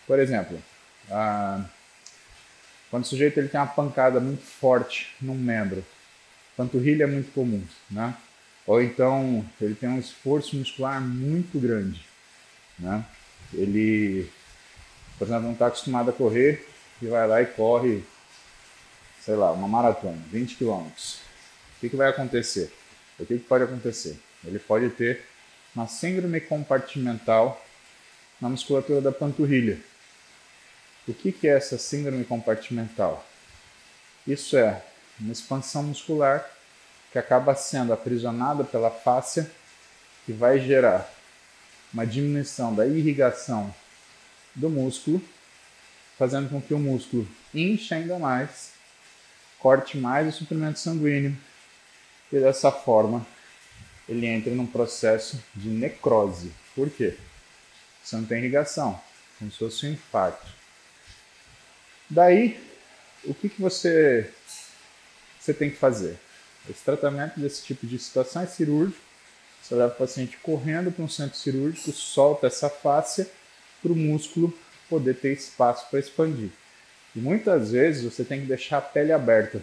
[0.07, 0.59] por exemplo,
[2.89, 5.85] quando o sujeito ele tem uma pancada muito forte num membro,
[6.57, 8.15] panturrilha é muito comum, né?
[8.65, 12.03] Ou então ele tem um esforço muscular muito grande,
[12.79, 13.05] né?
[13.53, 14.27] Ele,
[15.17, 16.67] por exemplo, não está acostumado a correr
[17.01, 18.03] e vai lá e corre
[19.25, 21.15] sei lá, uma maratona, 20 quilômetros,
[21.75, 22.71] o que, que vai acontecer?
[23.17, 24.19] O que, que pode acontecer?
[24.43, 25.25] Ele pode ter
[25.75, 27.59] uma síndrome compartimental
[28.39, 29.79] na musculatura da panturrilha.
[31.07, 33.25] O que, que é essa síndrome compartimental?
[34.27, 34.83] Isso é
[35.19, 36.47] uma expansão muscular
[37.11, 39.49] que acaba sendo aprisionada pela fáscia,
[40.25, 41.11] que vai gerar
[41.91, 43.73] uma diminuição da irrigação
[44.55, 45.21] do músculo,
[46.17, 48.75] fazendo com que o músculo inche ainda mais
[49.65, 51.35] corte mais o suprimento sanguíneo
[52.31, 53.25] e dessa forma
[54.07, 56.51] ele entra num processo de necrose.
[56.75, 57.17] Por quê?
[58.03, 59.01] Você não tem irrigação,
[59.39, 60.45] como se fosse um infarto.
[62.07, 62.63] Daí,
[63.23, 64.31] o que, que você,
[65.39, 66.15] você tem que fazer?
[66.69, 69.01] Esse tratamento desse tipo de situação é cirúrgico.
[69.63, 73.27] Você leva o paciente correndo para um centro cirúrgico, solta essa fáscia
[73.85, 74.51] para o músculo
[74.89, 76.49] poder ter espaço para expandir.
[77.15, 79.61] E muitas vezes você tem que deixar a pele aberta,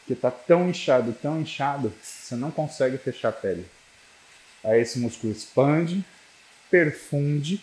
[0.00, 3.64] porque está tão inchado, tão inchado, você não consegue fechar a pele.
[4.62, 6.04] Aí esse músculo expande,
[6.70, 7.62] perfunde,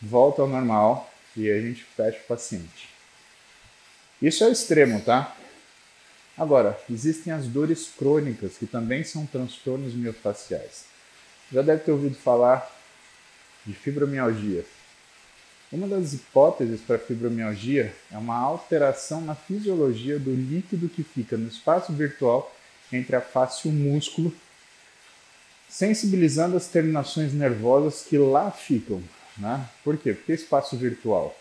[0.00, 2.88] volta ao normal e a gente fecha o paciente.
[4.22, 5.36] Isso é o extremo, tá?
[6.38, 10.84] Agora, existem as dores crônicas, que também são transtornos miofaciais.
[11.52, 12.70] Já deve ter ouvido falar
[13.66, 14.64] de fibromialgia.
[15.72, 21.46] Uma das hipóteses para fibromialgia é uma alteração na fisiologia do líquido que fica no
[21.46, 22.52] espaço virtual
[22.92, 24.34] entre a face e o músculo,
[25.68, 29.00] sensibilizando as terminações nervosas que lá ficam.
[29.38, 29.64] Né?
[29.84, 30.12] Por quê?
[30.12, 31.38] Porque espaço virtual?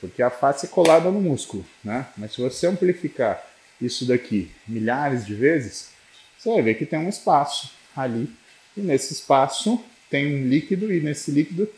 [0.00, 2.06] Porque a face é colada no músculo, né?
[2.16, 3.44] mas se você amplificar
[3.80, 5.88] isso daqui milhares de vezes,
[6.38, 8.30] você vai ver que tem um espaço ali,
[8.76, 11.68] e nesse espaço tem um líquido, e nesse líquido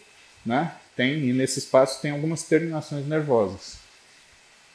[0.45, 3.77] né, tem, e nesse espaço tem algumas terminações nervosas.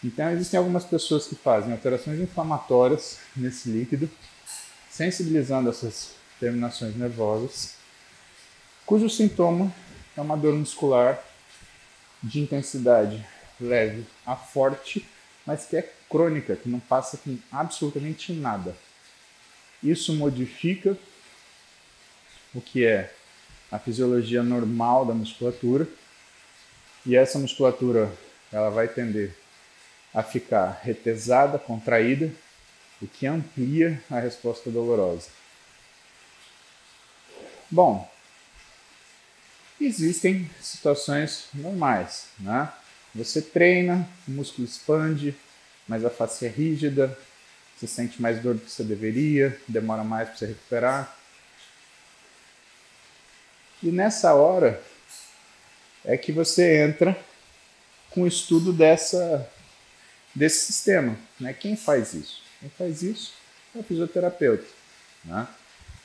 [0.03, 4.10] Então, existem algumas pessoas que fazem alterações inflamatórias nesse líquido,
[4.89, 7.75] sensibilizando essas terminações nervosas,
[8.86, 9.71] cujo sintoma
[10.17, 11.23] é uma dor muscular
[12.21, 13.25] de intensidade
[13.60, 15.07] leve a forte,
[15.45, 18.75] mas que é crônica, que não passa com absolutamente nada.
[19.84, 20.97] Isso modifica
[22.53, 23.13] o que é
[23.71, 25.88] a fisiologia normal da musculatura
[27.05, 28.11] e essa musculatura
[28.51, 29.35] ela vai tender
[30.13, 32.31] a ficar retesada, contraída,
[33.01, 35.29] o que amplia a resposta dolorosa.
[37.69, 38.09] Bom,
[39.79, 42.71] existem situações normais, né?
[43.15, 45.35] Você treina, o músculo expande,
[45.87, 47.17] mas a face é rígida,
[47.75, 51.17] você sente mais dor do que você deveria, demora mais para você recuperar.
[53.81, 54.81] E nessa hora
[56.05, 57.17] é que você entra
[58.09, 59.49] com o estudo dessa,
[60.35, 61.17] desse sistema.
[61.39, 61.53] Né?
[61.53, 62.41] Quem faz isso?
[62.59, 63.33] Quem faz isso
[63.75, 64.65] é o fisioterapeuta.
[65.23, 65.47] Né?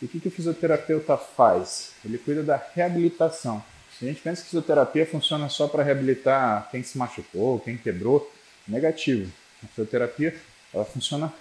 [0.01, 1.93] E o que, que o fisioterapeuta faz?
[2.05, 3.65] Ele cuida da reabilitação.
[4.01, 8.31] A gente pensa que fisioterapia funciona só para reabilitar quem se machucou, quem quebrou.
[8.69, 9.33] Negativo.
[9.63, 10.35] A fisioterapia
[10.75, 11.33] ela funciona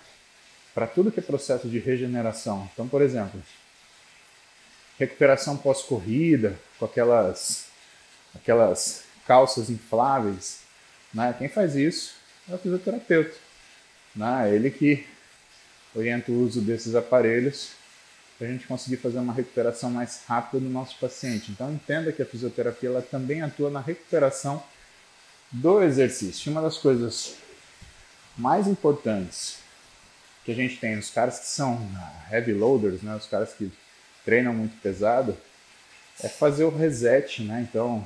[0.74, 2.70] para tudo que é processo de regeneração.
[2.74, 3.42] Então, por exemplo,
[4.98, 7.68] recuperação pós-corrida, com aquelas,
[8.36, 10.60] aquelas calças infláveis.
[11.14, 11.34] Né?
[11.38, 12.16] Quem faz isso
[12.50, 13.36] é o fisioterapeuta.
[14.16, 14.54] Né?
[14.54, 15.06] Ele que
[15.96, 17.72] orienta o uso desses aparelhos
[18.38, 21.52] para a gente conseguir fazer uma recuperação mais rápida do nosso paciente.
[21.52, 24.62] Então entenda que a fisioterapia ela também atua na recuperação
[25.52, 26.52] do exercício.
[26.52, 27.36] Uma das coisas
[28.38, 29.60] mais importantes
[30.44, 31.80] que a gente tem nos caras que são
[32.32, 33.72] heavy loaders, né, os caras que
[34.24, 35.36] treinam muito pesado,
[36.22, 37.66] é fazer o reset, né?
[37.68, 38.06] Então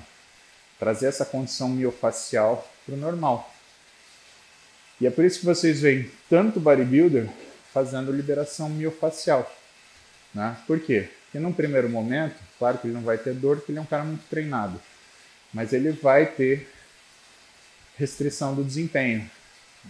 [0.80, 3.54] trazer essa condição miofacial para o normal.
[5.00, 7.30] E é por isso que vocês veem tanto bodybuilder
[7.74, 9.50] fazendo liberação miofacial.
[10.34, 10.58] Né?
[10.66, 11.10] Por quê?
[11.26, 13.86] Porque num primeiro momento, claro que ele não vai ter dor, porque ele é um
[13.86, 14.82] cara muito treinado,
[15.54, 16.68] mas ele vai ter
[17.98, 19.30] restrição do desempenho.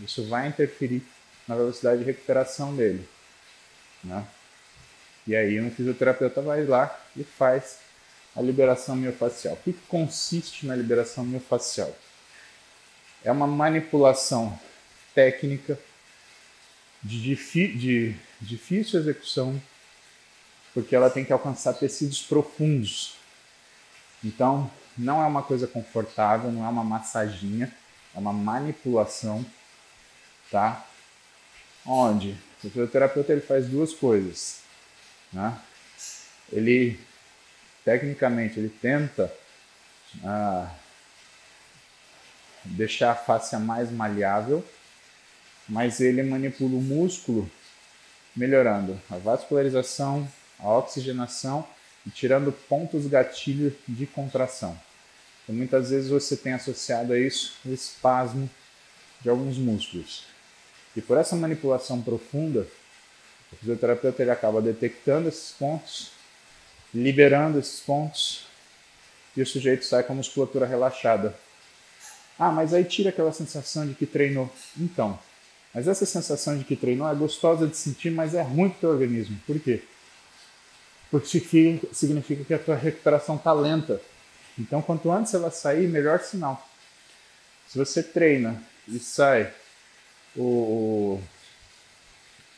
[0.02, 1.02] Isso vai interferir
[1.48, 3.08] na velocidade de recuperação dele.
[4.04, 4.26] Né?
[5.26, 7.80] E aí um fisioterapeuta vai lá e faz
[8.36, 9.56] a liberação miofacial.
[9.56, 11.96] O que, consiste na liberação miofacial?
[13.24, 14.58] É uma manipulação
[15.14, 15.78] técnica
[17.04, 17.36] de,
[17.76, 19.62] de difícil execução
[20.74, 23.16] porque ela tem que alcançar tecidos profundos.
[24.24, 27.74] Então, não é uma coisa confortável, não é uma massaginha,
[28.14, 29.46] é uma manipulação,
[30.52, 30.86] tá?
[31.86, 34.60] Onde o fisioterapeuta ele faz duas coisas,
[35.32, 35.58] né?
[36.52, 37.00] Ele,
[37.84, 39.34] tecnicamente, ele tenta
[40.24, 40.74] ah,
[42.66, 44.66] deixar a face mais maleável,
[45.68, 47.50] mas ele manipula o músculo
[48.36, 50.28] melhorando a vascularização,
[50.60, 51.68] a oxigenação
[52.06, 54.80] e tirando pontos gatilho de contração.
[55.44, 58.50] Então, muitas vezes você tem associado a isso o espasmo
[59.22, 60.26] de alguns músculos.
[60.96, 62.68] E por essa manipulação profunda,
[63.52, 66.12] o fisioterapeuta ele acaba detectando esses pontos,
[66.94, 68.46] liberando esses pontos
[69.36, 71.36] e o sujeito sai com a musculatura relaxada.
[72.38, 74.52] Ah, mas aí tira aquela sensação de que treinou.
[74.78, 75.20] Então,
[75.74, 78.80] mas essa sensação de que treinou é gostosa de sentir, mas é ruim para o
[78.80, 79.40] teu organismo.
[79.46, 79.84] Por quê?
[81.12, 84.00] porque significa que a tua recuperação está lenta.
[84.58, 86.68] Então, quanto antes ela sair, melhor sinal.
[87.68, 89.52] Se você treina e sai
[90.36, 91.22] o,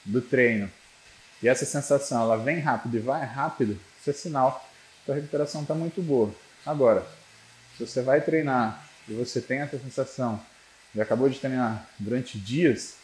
[0.05, 0.69] do treino
[1.41, 4.67] e essa sensação ela vem rápido e vai rápido, isso é sinal
[5.05, 6.33] que a recuperação está muito boa.
[6.65, 7.07] Agora,
[7.77, 10.43] se você vai treinar e você tem essa sensação
[10.93, 12.95] e acabou de treinar durante dias,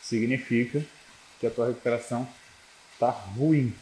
[0.00, 0.84] significa
[1.40, 2.28] que a tua recuperação
[2.92, 3.74] está ruim.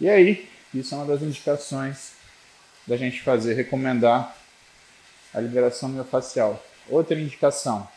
[0.00, 2.12] E aí, isso é uma das indicações
[2.86, 4.34] da gente fazer, recomendar
[5.34, 6.64] a liberação miofascial.
[6.88, 7.88] Outra indicação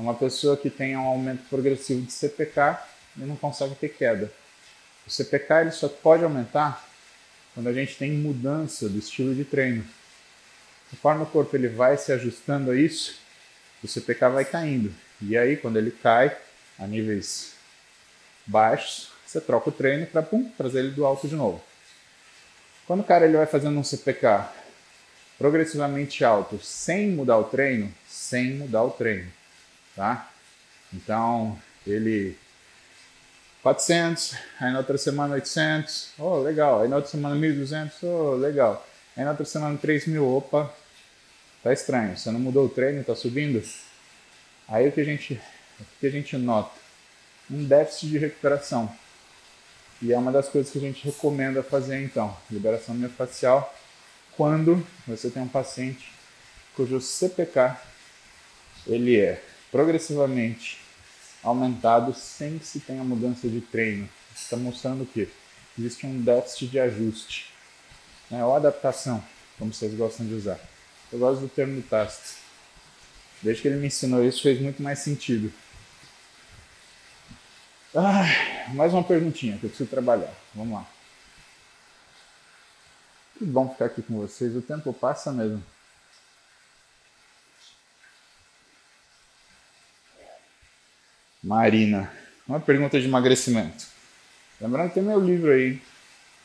[0.00, 2.78] uma pessoa que tem um aumento progressivo de CPK
[3.16, 4.32] e não consegue ter queda.
[5.06, 6.88] O CPK ele só pode aumentar
[7.54, 9.84] quando a gente tem mudança do estilo de treino.
[10.90, 13.18] Conforme o corpo ele vai se ajustando a isso,
[13.82, 14.92] o CPK vai caindo.
[15.22, 16.36] E aí, quando ele cai
[16.78, 17.52] a níveis
[18.46, 20.26] baixos, Você troca o treino para
[20.56, 21.62] trazer ele do alto de novo.
[22.84, 24.48] Quando o cara ele vai fazendo um CPK
[25.38, 29.30] progressivamente alto sem mudar o treino, sem mudar o treino,
[29.94, 30.28] tá?
[30.92, 32.36] Então, ele
[33.62, 36.80] 400, aí na outra semana 800, oh, legal.
[36.80, 38.86] Aí na outra semana 1.200, oh, legal.
[39.16, 40.72] Aí na outra semana 3.000, opa,
[41.62, 42.16] tá estranho.
[42.16, 43.62] Você não mudou o treino, tá subindo?
[44.66, 45.34] Aí o que a gente,
[45.78, 46.72] o que a gente nota?
[47.50, 48.90] Um déficit de recuperação.
[50.00, 53.74] E é uma das coisas que a gente recomenda fazer então, liberação miofascial,
[54.36, 56.10] quando você tem um paciente
[56.74, 57.76] cujo CPK
[58.86, 60.79] ele é progressivamente
[61.42, 64.08] aumentado sem que se tenha mudança de treino.
[64.34, 65.28] Está mostrando que
[65.78, 67.52] existe um déficit de ajuste,
[68.30, 68.44] né?
[68.44, 69.22] ou adaptação,
[69.58, 70.58] como vocês gostam de usar.
[71.12, 72.38] Eu gosto do termo Tácito.
[73.42, 75.52] Desde que ele me ensinou isso, fez muito mais sentido.
[77.94, 78.24] Ah,
[78.74, 80.32] mais uma perguntinha que eu preciso trabalhar.
[80.54, 80.86] Vamos lá.
[83.36, 84.54] Que bom ficar aqui com vocês.
[84.54, 85.62] O tempo passa mesmo.
[91.50, 92.08] Marina,
[92.46, 93.84] uma pergunta de emagrecimento.
[94.60, 95.82] Lembrando que tem meu livro aí.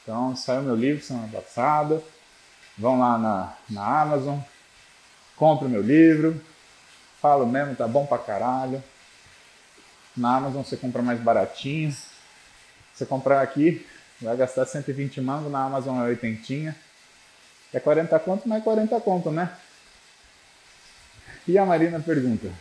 [0.01, 2.01] Então, saiu meu livro semana passada.
[2.75, 4.39] Vão lá na, na Amazon,
[5.35, 6.41] compra meu livro.
[7.21, 8.83] Falo mesmo, tá bom pra caralho.
[10.17, 11.95] Na Amazon você compra mais baratinho.
[12.91, 13.85] Você comprar aqui,
[14.19, 16.75] vai gastar 120 mangos, na Amazon é 80.
[17.71, 19.55] É 40 conto, mas é 40 conto, né?
[21.47, 22.51] E a Marina pergunta: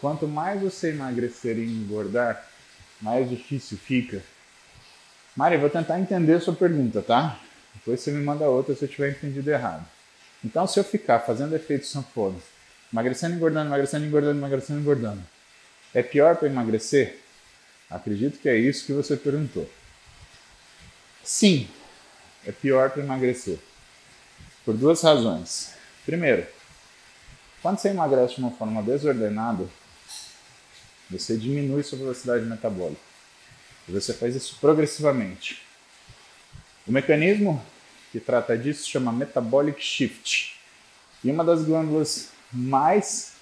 [0.00, 2.46] Quanto mais você emagrecer e engordar,
[3.00, 4.22] mais difícil fica.
[5.36, 7.38] Mari, vou tentar entender a sua pergunta, tá?
[7.74, 9.86] Depois você me manda outra se eu tiver entendido errado.
[10.44, 12.38] Então, se eu ficar fazendo efeito sanfona,
[12.92, 15.22] emagrecendo, engordando, emagrecendo, engordando, emagrecendo, engordando,
[15.94, 17.18] é pior para emagrecer?
[17.90, 19.68] Acredito que é isso que você perguntou.
[21.22, 21.68] Sim,
[22.46, 23.58] é pior para emagrecer.
[24.64, 25.74] Por duas razões.
[26.06, 26.46] Primeiro,
[27.62, 29.66] quando você emagrece de uma forma desordenada,
[31.10, 33.00] você diminui sua velocidade metabólica.
[33.88, 35.62] Você faz isso progressivamente.
[36.86, 37.64] O mecanismo
[38.12, 40.56] que trata disso chama metabolic shift.
[41.24, 43.32] E uma das glândulas mais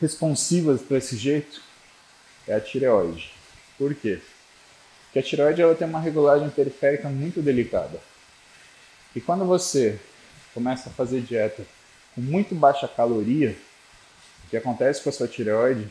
[0.00, 1.62] responsivas para esse jeito
[2.46, 3.32] é a tireoide.
[3.78, 4.20] Por quê?
[5.04, 8.00] Porque a tireoide ela tem uma regulagem periférica muito delicada.
[9.14, 9.98] E quando você
[10.52, 11.64] começa a fazer dieta
[12.14, 13.56] com muito baixa caloria,
[14.44, 15.88] o que acontece com a sua tireoide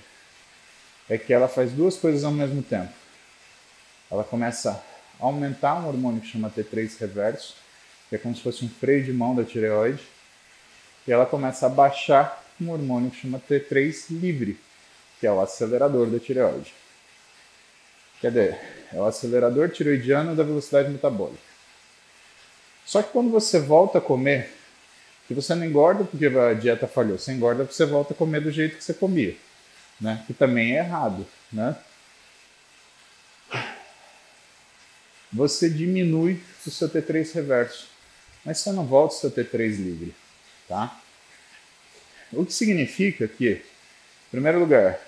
[1.10, 2.92] é que ela faz duas coisas ao mesmo tempo.
[4.10, 4.72] Ela começa
[5.20, 7.56] a aumentar um hormônio que chama T3 reverso,
[8.10, 10.04] que é como se fosse um freio de mão da tireoide,
[11.08, 14.60] e ela começa a baixar um hormônio que chama T3 livre,
[15.20, 16.74] que é o acelerador da tireoide.
[18.22, 18.60] Quer dizer,
[18.94, 21.42] é o acelerador tiroidiano da velocidade metabólica.
[22.86, 24.54] Só que quando você volta a comer,
[25.28, 28.42] que você não engorda porque a dieta falhou, você engorda porque você volta a comer
[28.42, 29.36] do jeito que você comia
[30.04, 30.22] né?
[30.28, 31.26] que também é errado.
[31.52, 31.76] Né?
[35.32, 37.88] Você diminui o seu T3 reverso,
[38.46, 40.14] mas você não volta o seu T3 livre.
[40.68, 41.00] Tá?
[42.34, 45.00] O que significa que, em primeiro lugar,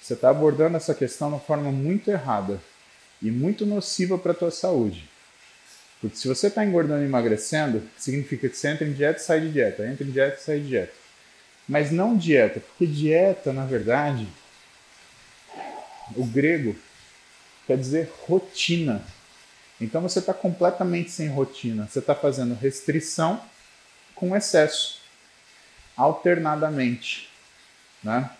[0.00, 2.60] você está abordando essa questão de uma forma muito errada
[3.20, 5.08] e muito nociva para a tua saúde.
[6.00, 9.40] Porque se você está engordando e emagrecendo, significa que você entra em dieta e sai
[9.40, 11.03] de dieta, entra em dieta e sai de dieta
[11.68, 14.28] mas não dieta, porque dieta, na verdade,
[16.14, 16.76] o grego
[17.66, 19.04] quer dizer rotina.
[19.80, 21.88] Então você está completamente sem rotina.
[21.90, 23.40] Você está fazendo restrição
[24.14, 25.00] com excesso,
[25.96, 27.28] alternadamente.
[28.02, 28.30] Né?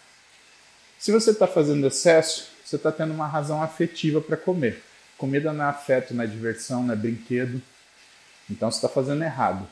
[0.99, 4.83] Se você está fazendo excesso, você está tendo uma razão afetiva para comer.
[5.19, 7.61] Comida não é afeto, não é diversão, não é brinquedo.
[8.51, 9.69] Então você está fazendo errado.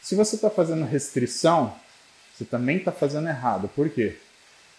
[0.00, 1.76] Se você está fazendo restrição,
[2.40, 3.68] você também está fazendo errado.
[3.68, 4.16] Por quê?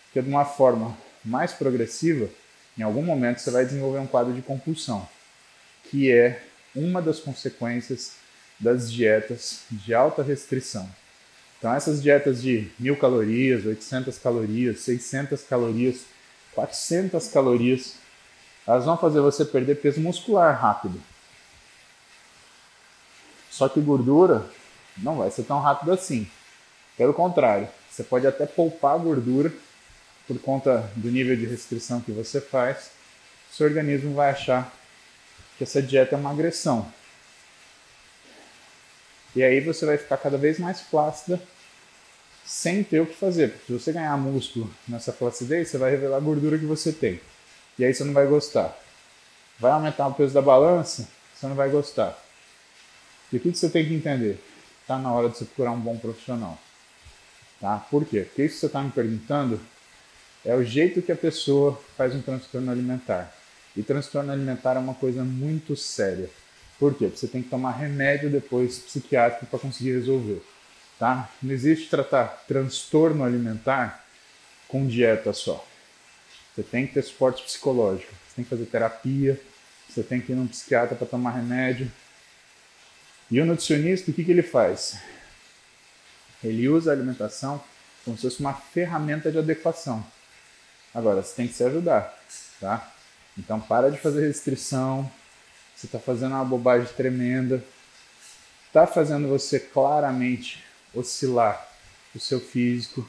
[0.05, 2.28] Porque de uma forma mais progressiva,
[2.76, 5.07] em algum momento você vai desenvolver um quadro de compulsão,
[5.84, 6.43] que é
[6.76, 8.14] uma das consequências
[8.59, 10.89] das dietas de alta restrição.
[11.59, 16.05] Então essas dietas de mil calorias, 800 calorias, 600 calorias,
[16.55, 17.95] 400 calorias,
[18.66, 20.99] elas vão fazer você perder peso muscular rápido.
[23.51, 24.49] Só que gordura
[24.97, 26.28] não vai ser tão rápido assim.
[27.02, 29.52] Pelo contrário, você pode até poupar gordura
[30.28, 32.91] por conta do nível de restrição que você faz.
[33.52, 34.72] Seu organismo vai achar
[35.58, 36.88] que essa dieta é uma agressão.
[39.36, 41.41] E aí você vai ficar cada vez mais flácida
[42.45, 43.49] sem ter o que fazer.
[43.49, 47.20] Porque se você ganhar músculo nessa flacidez, você vai revelar a gordura que você tem.
[47.80, 48.80] E aí você não vai gostar.
[49.60, 52.16] vai aumentar o peso da balança, você não vai gostar.
[53.34, 54.39] E o que você tem que entender?
[54.84, 56.60] Está na hora de você procurar um bom profissional.
[57.62, 57.78] Tá?
[57.78, 58.22] Por quê?
[58.22, 59.62] Porque isso que você está me perguntando
[60.43, 63.32] é o jeito que a pessoa faz um transtorno alimentar.
[63.78, 66.28] E transtorno alimentar é uma coisa muito séria.
[66.80, 67.05] Por quê?
[67.05, 70.41] Porque você tem que tomar remédio depois psiquiátrico para conseguir resolver.
[70.97, 71.30] Tá?
[71.41, 74.03] Não existe tratar transtorno alimentar
[74.68, 75.66] com dieta só.
[76.55, 79.39] Você tem que ter suporte psicológico, você tem que fazer terapia,
[79.88, 81.89] você tem que ir num psiquiatra para tomar remédio.
[83.30, 84.97] E o nutricionista, o que, que ele faz?
[86.44, 87.64] Ele usa a alimentação
[88.04, 90.06] como se fosse uma ferramenta de adequação.
[90.94, 92.18] Agora, você tem que se ajudar,
[92.60, 92.92] tá?
[93.38, 95.10] Então, para de fazer restrição.
[95.76, 97.64] Você está fazendo uma bobagem tremenda.
[98.68, 100.64] Está fazendo você claramente
[100.94, 101.68] oscilar
[102.14, 103.08] o seu físico.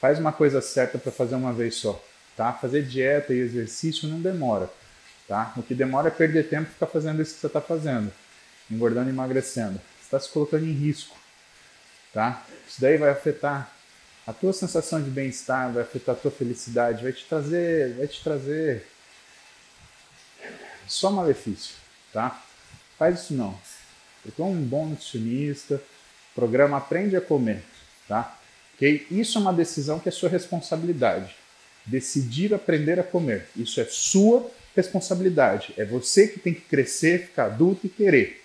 [0.00, 2.02] Faz uma coisa certa para fazer uma vez só,
[2.36, 2.52] tá?
[2.52, 4.68] Fazer dieta e exercício não demora,
[5.28, 5.52] tá?
[5.56, 8.12] O que demora é perder tempo e ficar fazendo isso que você está fazendo,
[8.70, 9.74] engordando e emagrecendo.
[9.74, 11.16] Você está se colocando em risco,
[12.12, 12.44] tá?
[12.68, 13.70] Isso daí vai afetar
[14.26, 18.22] a tua sensação de bem-estar, vai afetar a tua felicidade, vai te trazer, vai te
[18.22, 18.86] trazer
[20.86, 21.74] só malefício,
[22.12, 22.42] tá?
[22.98, 23.58] Faz isso não.
[24.22, 25.82] Procura um bom nutricionista,
[26.34, 27.62] programa Aprende a Comer,
[28.06, 28.38] tá?
[28.74, 29.06] Ok?
[29.10, 31.34] Isso é uma decisão que é sua responsabilidade.
[31.84, 33.48] Decidir aprender a comer.
[33.56, 35.74] Isso é sua responsabilidade.
[35.76, 38.42] É você que tem que crescer, ficar adulto e querer.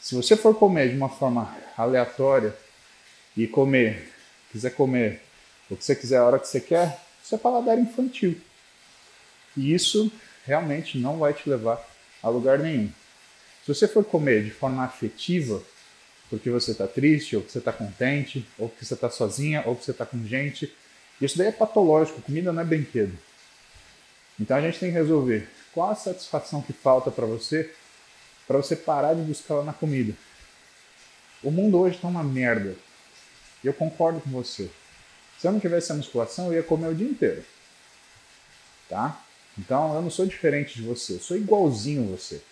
[0.00, 2.54] Se você for comer de uma forma aleatória
[3.36, 4.12] e comer,
[4.50, 5.20] quiser comer
[5.70, 8.40] o que você quiser a hora que você quer, isso é paladar infantil.
[9.56, 10.12] E isso
[10.44, 11.84] realmente não vai te levar
[12.22, 12.90] a lugar nenhum.
[13.64, 15.62] Se você for comer de forma afetiva,
[16.28, 19.74] porque você está triste, ou que você está contente, ou que você está sozinha, ou
[19.74, 20.74] que você está com gente,
[21.20, 23.16] isso daí é patológico, comida não é brinquedo.
[24.38, 27.72] Então a gente tem que resolver qual a satisfação que falta para você,
[28.46, 30.12] para você parar de buscar ela na comida.
[31.42, 32.76] O mundo hoje está uma merda.
[33.64, 34.70] E eu concordo com você.
[35.38, 37.42] Se eu não tivesse a musculação, eu ia comer o dia inteiro.
[38.88, 39.20] Tá?
[39.58, 42.42] Então eu não sou diferente de você, eu sou igualzinho a você.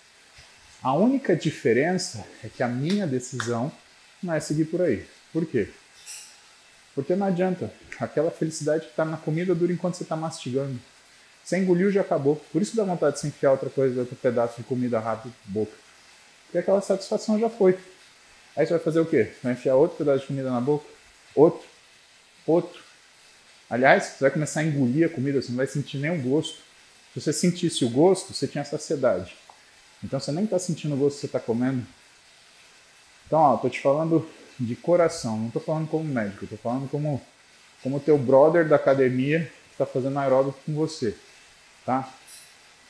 [0.82, 3.70] A única diferença é que a minha decisão
[4.22, 5.06] não é seguir por aí.
[5.32, 5.68] Por quê?
[6.94, 7.72] Porque não adianta.
[8.00, 10.78] Aquela felicidade que está na comida dura enquanto você está mastigando.
[11.44, 12.36] Você engoliu já acabou.
[12.52, 15.72] Por isso dá vontade de se enfiar outra coisa, outro pedaço de comida rápido boca.
[16.46, 17.78] Porque aquela satisfação já foi.
[18.56, 19.32] Aí você vai fazer o quê?
[19.42, 20.91] Vai enfiar outro pedaço de comida na boca?
[21.34, 21.66] Outro?
[22.46, 22.82] Outro?
[23.68, 26.58] Aliás, você vai começar a engolir a comida, você não vai sentir o gosto.
[27.14, 29.34] Se você sentisse o gosto, você tinha saciedade.
[30.02, 31.86] Então você nem está sentindo o gosto que você está comendo.
[33.26, 34.28] Então, ó, tô te falando
[34.58, 37.20] de coração, não tô falando como médico, tô falando como
[37.82, 41.16] como teu brother da academia que está fazendo aeróbico com você,
[41.84, 42.08] tá?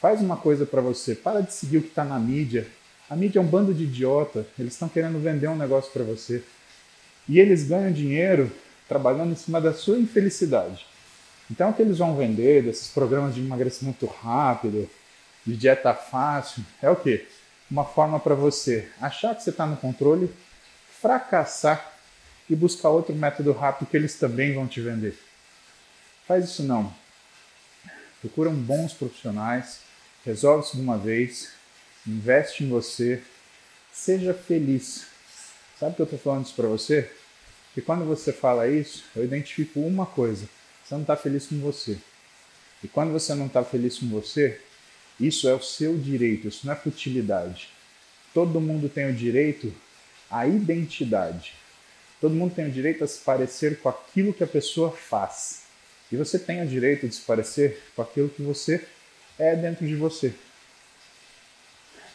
[0.01, 2.69] Faz uma coisa para você, para de seguir o que está na mídia.
[3.09, 6.45] A mídia é um bando de idiota, eles estão querendo vender um negócio para você.
[7.29, 8.51] E eles ganham dinheiro
[8.89, 10.87] trabalhando em cima da sua infelicidade.
[11.51, 14.89] Então, o que eles vão vender desses programas de emagrecimento rápido,
[15.47, 17.27] de dieta fácil, é o quê?
[17.71, 20.33] Uma forma para você achar que você está no controle,
[21.01, 21.93] fracassar
[22.49, 25.19] e buscar outro método rápido que eles também vão te vender.
[26.27, 26.93] Faz isso não.
[28.21, 29.81] Procuram bons profissionais,
[30.25, 31.51] resolve isso de uma vez,
[32.07, 33.23] investe em você,
[33.93, 35.07] seja feliz.
[35.83, 37.11] Sabe que eu estou falando isso para você?
[37.75, 40.47] Que quando você fala isso, eu identifico uma coisa
[40.85, 41.99] você não está feliz com você.
[42.85, 44.61] E quando você não está feliz com você,
[45.19, 47.71] isso é o seu direito, isso não é futilidade.
[48.33, 49.75] Todo mundo tem o direito
[50.31, 51.55] à identidade.
[52.21, 55.63] Todo mundo tem o direito a se parecer com aquilo que a pessoa faz.
[56.13, 58.87] E você tem o direito de se parecer com aquilo que você
[59.37, 60.33] é dentro de você.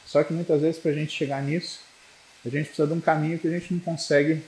[0.05, 1.81] Só que muitas vezes, para a gente chegar nisso,
[2.47, 4.43] a gente precisa de um caminho que a gente não consegue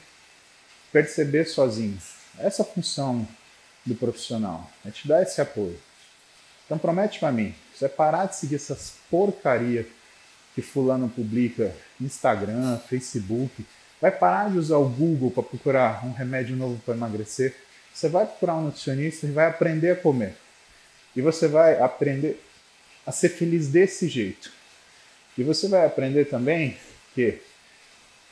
[0.91, 1.97] perceber sozinho.
[2.38, 3.28] Essa função
[3.86, 5.78] do profissional, é te dar esse apoio.
[6.66, 9.88] Então promete para mim, você parar de seguir essas porcaria
[10.54, 13.66] que fulano publica Instagram, Facebook,
[14.00, 17.56] vai parar de usar o Google para procurar um remédio novo para emagrecer,
[17.93, 20.36] você vai procurar um nutricionista e vai aprender a comer.
[21.16, 22.41] E você vai aprender
[23.06, 24.52] a ser feliz desse jeito.
[25.38, 26.78] E você vai aprender também
[27.16, 27.41] que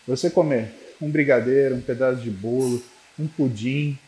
[0.08, 2.82] você comer um brigadeiro, um pedaço de bolo,
[3.20, 4.00] um pudim,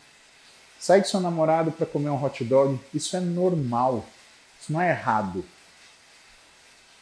[0.80, 4.06] Sai com seu namorado para comer um hot dog, isso é normal,
[4.58, 5.44] isso não é errado.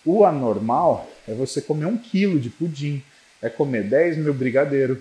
[0.04, 3.04] O anormal é você comer um quilo de pudim,
[3.40, 5.00] é comer 10 mil brigadeiro,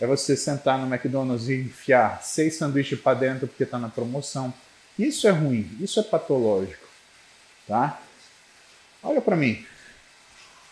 [0.00, 4.54] é você sentar no McDonald's e enfiar seis sanduíches para dentro porque está na promoção.
[4.96, 6.86] Isso é ruim, isso é patológico,
[7.66, 8.00] tá?
[9.02, 9.66] Olha para mim.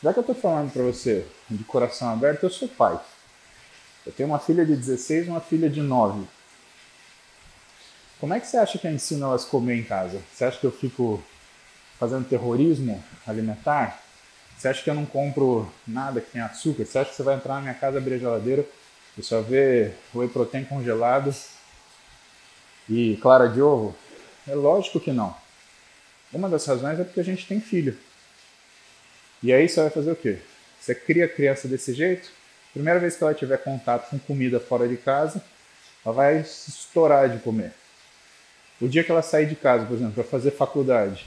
[0.01, 1.27] Já que eu estou falando para você
[1.57, 2.99] de coração aberto, eu sou pai.
[4.05, 6.27] Eu tenho uma filha de 16 e uma filha de 9.
[8.19, 10.21] Como é que você acha que eu ensino elas a comer em casa?
[10.33, 11.23] Você acha que eu fico
[11.99, 14.01] fazendo terrorismo alimentar?
[14.57, 16.85] Você acha que eu não compro nada que tem açúcar?
[16.85, 18.65] Você acha que você vai entrar na minha casa, abrir a geladeira
[19.19, 21.35] e só ver whey protein congelado
[22.89, 23.97] e clara de ovo?
[24.47, 25.35] É lógico que não.
[26.33, 27.99] Uma das razões é porque a gente tem filho.
[29.43, 30.39] E aí você vai fazer o quê?
[30.83, 32.29] Você cria a criança desse jeito,
[32.73, 35.41] primeira vez que ela tiver contato com comida fora de casa,
[36.05, 37.73] ela vai se estourar de comer.
[38.81, 41.25] O dia que ela sair de casa, por exemplo, para fazer faculdade,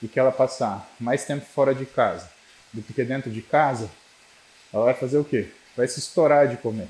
[0.00, 2.30] e que ela passar mais tempo fora de casa
[2.72, 3.90] do que dentro de casa,
[4.72, 5.48] ela vai fazer o quê?
[5.76, 6.86] Vai se estourar de comer.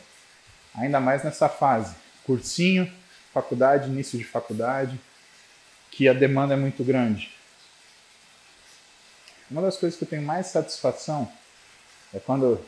[0.75, 1.95] Ainda mais nessa fase,
[2.27, 2.93] cursinho,
[3.33, 5.01] faculdade, início de faculdade,
[5.91, 7.33] que a demanda é muito grande.
[9.51, 11.33] Uma das coisas que eu tenho mais satisfação
[12.17, 12.59] é quando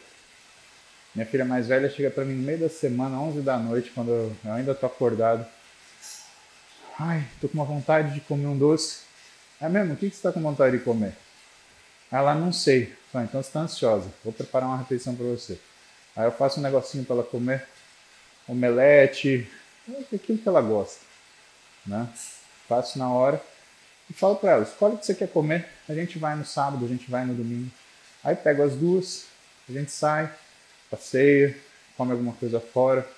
[1.14, 4.11] minha filha mais velha chega para mim no meio da semana, 11 da noite, quando
[4.11, 5.46] eu ainda tô acordado.
[6.99, 9.01] Ai, tô com uma vontade de comer um doce.
[9.59, 9.94] É mesmo?
[9.94, 11.14] O que, você está com vontade de comer?
[12.12, 12.94] Ela, não sei.
[13.14, 14.12] Ah, então você está ansiosa.
[14.22, 15.59] Vou preparar uma refeição para você.
[16.14, 17.66] Aí eu faço um negocinho para ela comer.
[18.46, 19.51] Omelete,
[20.14, 21.01] aquilo que ela gosta.
[21.86, 22.07] Né?
[22.68, 23.42] Faço na hora
[24.11, 26.84] e falo para ela, escolhe o que você quer comer, a gente vai no sábado,
[26.84, 27.70] a gente vai no domingo.
[28.24, 29.26] Aí pego as duas,
[29.69, 30.33] a gente sai,
[30.91, 31.57] passeia,
[31.97, 33.09] come alguma coisa fora.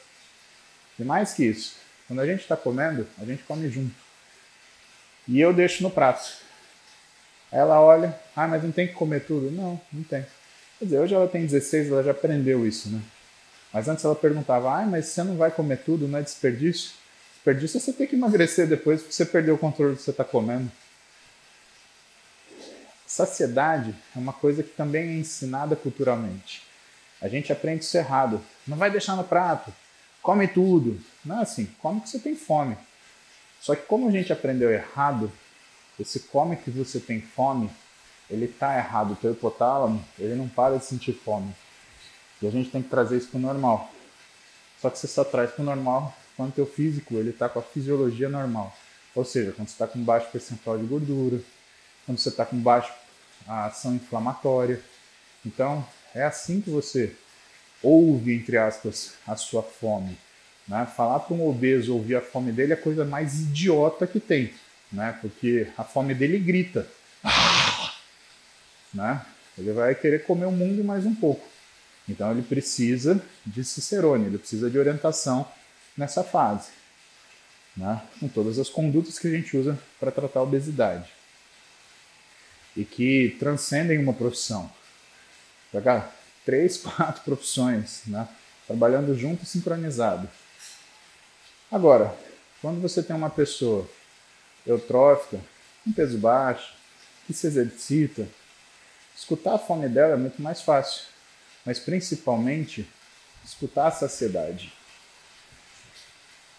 [0.99, 1.77] E mais que isso,
[2.07, 3.95] quando a gente está comendo, a gente come junto.
[5.29, 6.29] E eu deixo no prato.
[7.53, 9.51] Ela olha, ah, mas não tem que comer tudo?
[9.51, 10.25] Não, não tem.
[10.79, 13.01] Quer dizer, hoje ela tem 16, ela já aprendeu isso, né?
[13.73, 16.93] Mas antes ela perguntava, ah, mas você não vai comer tudo, não é desperdício?
[17.35, 20.11] Desperdício é você ter que emagrecer depois porque você perdeu o controle do que você
[20.11, 20.71] está comendo.
[23.11, 26.63] Saciedade é uma coisa que também é ensinada culturalmente.
[27.21, 28.41] A gente aprende isso errado.
[28.65, 29.73] Não vai deixar no prato.
[30.23, 30.97] Come tudo.
[31.25, 31.67] Não é assim.
[31.83, 32.77] Come que você tem fome.
[33.61, 35.31] Só que como a gente aprendeu errado,
[35.99, 37.69] esse come que você tem fome,
[38.31, 39.15] ele está errado.
[39.15, 41.53] O teu hipotálamo, ele não para de sentir fome.
[42.41, 43.91] E a gente tem que trazer isso para o normal.
[44.81, 47.59] Só que você só traz para o normal quando o teu físico ele está com
[47.59, 48.73] a fisiologia normal.
[49.17, 51.41] Ou seja, quando você está com baixo percentual de gordura,
[52.07, 52.57] quando você está com
[53.47, 54.81] baixa ação inflamatória.
[55.45, 57.15] Então, é assim que você
[57.83, 60.17] ouve, entre aspas, a sua fome.
[60.69, 60.87] Né?
[60.97, 64.53] Falar para um obeso ouvir a fome dele é a coisa mais idiota que tem,
[64.93, 65.17] né?
[65.21, 66.87] porque a fome dele grita.
[68.93, 69.25] Né?
[69.57, 71.47] Ele vai querer comer o mundo mais um pouco.
[72.09, 75.47] Então ele precisa de Cicerone, ele precisa de orientação
[75.97, 76.71] nessa fase,
[77.77, 78.03] né?
[78.19, 81.20] com todas as condutas que a gente usa para tratar a obesidade
[82.77, 84.71] e que transcendem uma profissão.
[85.73, 86.15] Pegar
[86.45, 88.29] três, quatro profissões, né?
[88.67, 90.29] trabalhando junto e sincronizado.
[91.71, 92.15] Agora,
[92.61, 93.89] quando você tem uma pessoa
[94.67, 95.41] eutrófica,
[95.85, 96.75] com peso baixo,
[97.27, 98.29] que se exercita,
[99.17, 101.05] escutar a fome dela é muito mais fácil,
[101.65, 102.89] mas principalmente
[103.45, 104.73] escutar a saciedade.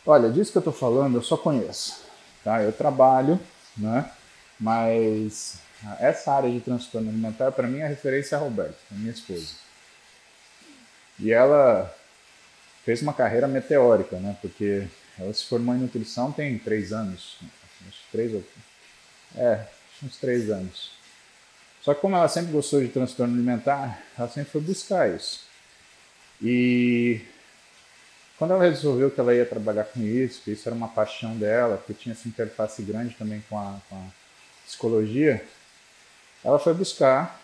[0.05, 2.01] Olha, disso que eu estou falando eu só conheço,
[2.43, 2.61] tá?
[2.61, 3.39] Eu trabalho,
[3.77, 4.11] né?
[4.59, 5.59] Mas
[5.99, 9.55] essa área de transtorno alimentar para mim a referência é a Roberta, a minha esposa.
[11.19, 11.93] E ela
[12.83, 14.35] fez uma carreira meteórica, né?
[14.41, 14.87] Porque
[15.19, 17.37] ela se formou em nutrição tem três anos.
[17.87, 18.43] Acho três ou.
[19.35, 19.65] É,
[20.03, 20.91] uns três anos.
[21.81, 25.45] Só que como ela sempre gostou de transtorno alimentar, ela sempre foi buscar isso.
[26.41, 27.21] E
[28.37, 31.83] quando ela resolveu que ela ia trabalhar com isso, que isso era uma paixão dela,
[31.85, 34.07] que tinha essa interface grande também com a, com a
[34.65, 35.43] psicologia,
[36.43, 37.39] ela foi buscar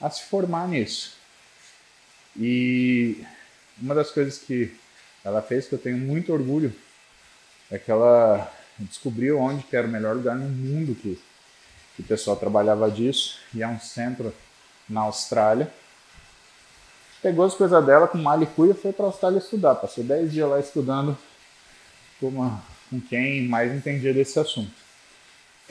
[0.00, 1.14] a se formar nisso.
[2.36, 3.24] E
[3.80, 4.74] uma das coisas que
[5.24, 6.74] ela fez que eu tenho muito orgulho
[7.70, 11.20] é que ela descobriu onde que era o melhor lugar no mundo que,
[11.96, 14.34] que o pessoal trabalhava disso, e é um centro
[14.88, 15.70] na Austrália.
[17.22, 19.74] Pegou as coisas dela com mala e cuia e foi para a Austrália estudar.
[19.74, 21.16] Passou 10 dias lá estudando
[22.18, 24.72] com, uma, com quem mais entendia desse assunto.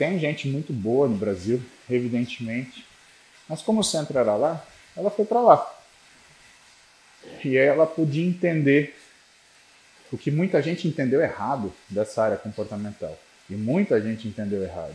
[0.00, 2.86] Tem gente muito boa no Brasil, evidentemente,
[3.46, 4.64] mas como o centro era lá,
[4.96, 5.78] ela foi para lá.
[7.44, 8.98] E aí ela podia entender
[10.10, 13.14] o que muita gente entendeu errado dessa área comportamental.
[13.50, 14.94] E muita gente entendeu errado.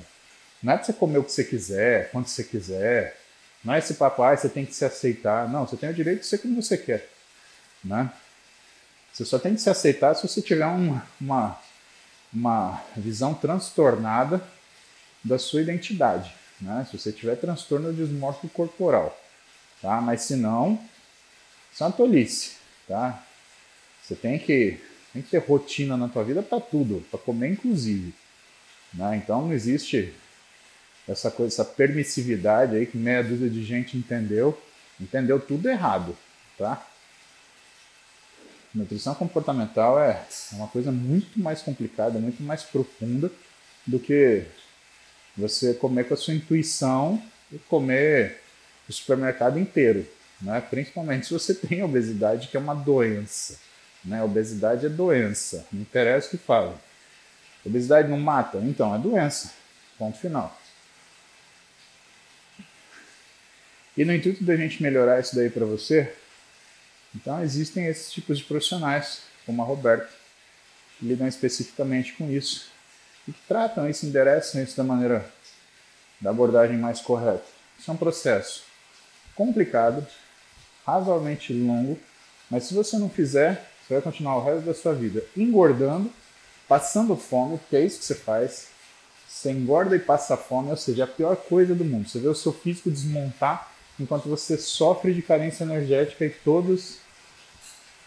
[0.63, 3.15] Não é para você comer o que você quiser, quando você quiser.
[3.63, 5.47] Não é esse papai, você tem que se aceitar.
[5.47, 7.07] Não, você tem o direito de ser como você quer.
[7.83, 8.11] Né?
[9.13, 11.61] Você só tem que se aceitar se você tiver uma, uma,
[12.33, 14.41] uma visão transtornada
[15.25, 16.33] da sua identidade.
[16.61, 16.87] né?
[16.89, 19.19] Se você tiver transtorno dismórfico corporal,
[19.81, 19.99] tá?
[19.99, 20.79] Mas se não,
[21.73, 21.87] isso é
[22.87, 23.23] tá?
[24.01, 24.79] Você tem que,
[25.11, 28.13] tem que ter rotina na tua vida para tudo, para comer inclusive.
[28.93, 29.17] Né?
[29.17, 30.13] Então não existe
[31.07, 34.59] essa coisa, essa permissividade aí que meia dúzia de gente entendeu,
[35.01, 36.15] entendeu tudo errado,
[36.57, 36.85] tá?
[38.73, 43.31] Nutrição comportamental é uma coisa muito mais complicada, muito mais profunda
[43.87, 44.45] do que
[45.35, 47.21] você comer com a sua intuição
[47.51, 48.41] e comer
[48.87, 50.07] o supermercado inteiro,
[50.41, 50.61] né?
[50.61, 53.59] Principalmente se você tem obesidade, que é uma doença,
[54.03, 54.23] né?
[54.23, 56.79] Obesidade é doença, não interessa o que fala.
[57.65, 58.59] Obesidade não mata?
[58.59, 59.51] Então, é doença.
[59.97, 60.55] Ponto final.
[63.97, 66.13] E no intuito da gente melhorar isso daí para você,
[67.15, 70.09] então existem esses tipos de profissionais, como a Roberta,
[70.99, 72.74] que lidam especificamente com isso
[73.27, 75.25] e que tratam isso, endereçam isso da maneira
[76.19, 77.43] da abordagem mais correta.
[77.77, 78.63] Isso é um processo
[79.35, 80.05] complicado,
[80.85, 81.99] razoavelmente longo,
[82.49, 86.11] mas se você não fizer, você vai continuar o resto da sua vida engordando,
[86.67, 88.67] passando fome, porque é isso que você faz.
[89.27, 92.07] Você engorda e passa fome, ou seja, é a pior coisa do mundo.
[92.07, 96.99] Você vê o seu físico desmontar enquanto você sofre de carência energética e todos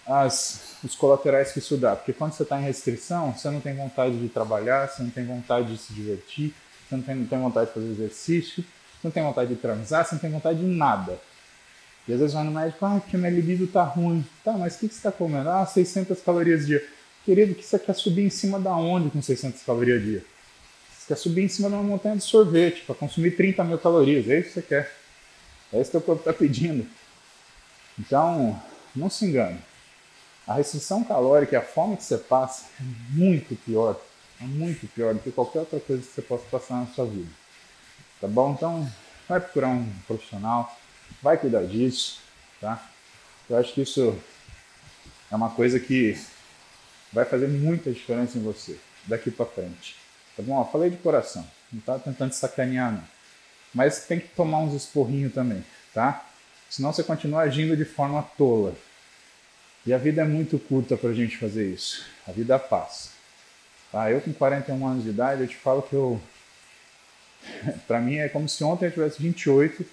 [0.09, 1.95] as, os colaterais que isso dá.
[1.95, 5.25] Porque quando você está em restrição, você não tem vontade de trabalhar, você não tem
[5.27, 6.55] vontade de se divertir,
[6.89, 10.05] você não tem, não tem vontade de fazer exercício, você não tem vontade de transar,
[10.05, 11.21] você não tem vontade de nada.
[12.09, 14.25] E às vezes vai no médico, ah, porque minha libido tá ruim.
[14.43, 15.51] Tá, mas o que, que você está comendo?
[15.51, 16.83] Ah, 600 calorias dia.
[17.23, 20.25] Querido, que você quer subir em cima da onde com 600 calorias dia?
[20.91, 24.27] Você quer subir em cima de uma montanha de sorvete para consumir 30 mil calorias.
[24.27, 24.93] É isso que você quer.
[25.71, 26.87] É isso que o corpo está pedindo.
[27.99, 28.59] Então,
[28.97, 29.59] não se engane.
[30.49, 34.01] A restrição calórica e a fome que você passa é muito pior,
[34.41, 37.29] é muito pior do que qualquer outra coisa que você possa passar na sua vida.
[38.19, 38.53] Tá bom?
[38.53, 38.91] Então,
[39.29, 40.75] vai procurar um profissional,
[41.23, 42.21] vai cuidar disso,
[42.63, 42.83] tá?
[43.51, 44.19] Eu acho que isso
[45.31, 46.19] é uma coisa que
[47.13, 49.97] vai fazer muita diferença em você daqui para frente.
[50.35, 50.59] Tá bom?
[50.59, 53.05] Eu falei de coração, não tá tentando sacanear não.
[53.75, 56.25] Mas tem que tomar uns esporrinhos também, tá?
[56.71, 58.75] Senão você continua agindo de forma tola.
[59.89, 62.05] E a vida é muito curta para a gente fazer isso.
[62.27, 63.09] A vida passa.
[63.91, 64.11] Tá?
[64.11, 66.21] Eu com 41 anos de idade, eu te falo que eu.
[67.89, 69.87] para mim é como se ontem eu tivesse 28,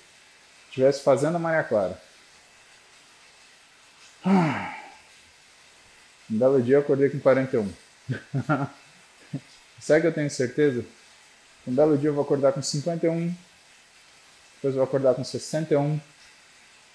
[0.68, 1.98] estivesse fazendo a Maria Clara.
[6.30, 7.72] Um belo dia eu acordei com 41.
[9.80, 10.84] Sabe que eu tenho certeza?
[11.66, 13.34] Um belo dia eu vou acordar com 51,
[14.56, 15.98] depois eu vou acordar com 61,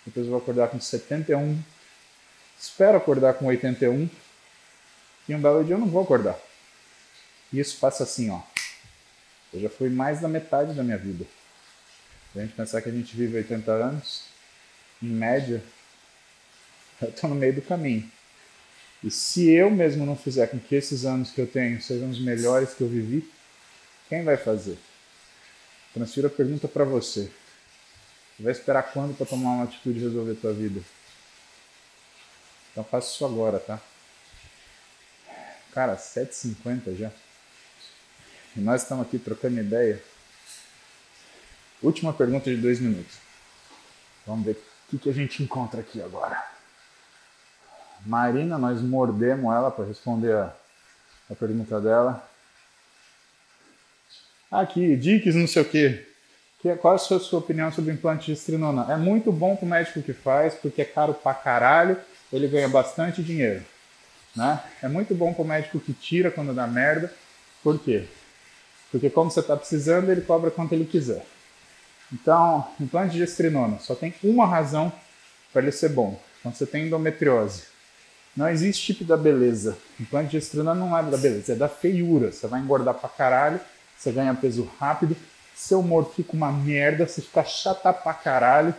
[0.04, 1.58] depois eu vou acordar com 71
[2.60, 4.06] Espero acordar com 81
[5.26, 6.38] e um belo dia eu não vou acordar.
[7.50, 8.42] Isso passa assim, ó.
[9.50, 11.24] Eu já fui mais da metade da minha vida.
[12.30, 14.24] Se a gente pensar que a gente vive 80 anos,
[15.02, 15.62] em média,
[17.00, 18.08] eu estou no meio do caminho.
[19.02, 22.20] E se eu mesmo não fizer com que esses anos que eu tenho sejam os
[22.20, 23.26] melhores que eu vivi,
[24.10, 24.76] quem vai fazer?
[25.94, 27.30] Transfiro a pergunta para você.
[28.36, 30.82] Você vai esperar quando para tomar uma atitude e resolver a tua vida?
[32.70, 33.80] Então faça isso agora, tá?
[35.72, 37.10] Cara, 7h50 já.
[38.56, 40.02] E nós estamos aqui trocando ideia.
[41.82, 43.16] Última pergunta de dois minutos.
[44.26, 46.42] Vamos ver o que, que a gente encontra aqui agora.
[48.04, 50.54] Marina, nós mordemos ela para responder a,
[51.30, 52.28] a pergunta dela.
[54.50, 56.06] Aqui, dicas, não sei o quê.
[56.60, 58.92] Que, qual é a sua, sua opinião sobre implante de estrinona?
[58.92, 61.96] É muito bom pro médico que faz, porque é caro pra caralho
[62.32, 63.62] ele ganha bastante dinheiro.
[64.34, 64.60] Né?
[64.82, 67.12] É muito bom para o médico que tira quando dá merda.
[67.62, 68.06] Por quê?
[68.90, 71.24] Porque como você está precisando, ele cobra quanto ele quiser.
[72.12, 74.92] Então, implante de gestrinona só tem uma razão
[75.52, 76.20] para ele ser bom.
[76.42, 77.64] Quando você tem endometriose.
[78.36, 79.76] Não existe tipo da beleza.
[79.98, 82.32] Implante de gestrinona não é da beleza, é da feiura.
[82.32, 83.60] Você vai engordar pra caralho,
[83.96, 85.16] você ganha peso rápido,
[85.54, 88.74] seu humor fica uma merda, você fica chata pra caralho.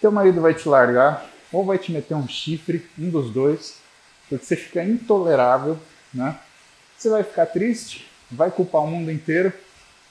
[0.00, 3.76] Teu marido vai te largar, ou vai te meter um chifre, um dos dois,
[4.28, 5.78] porque você fica intolerável,
[6.12, 6.38] né?
[6.96, 9.52] Você vai ficar triste, vai culpar o mundo inteiro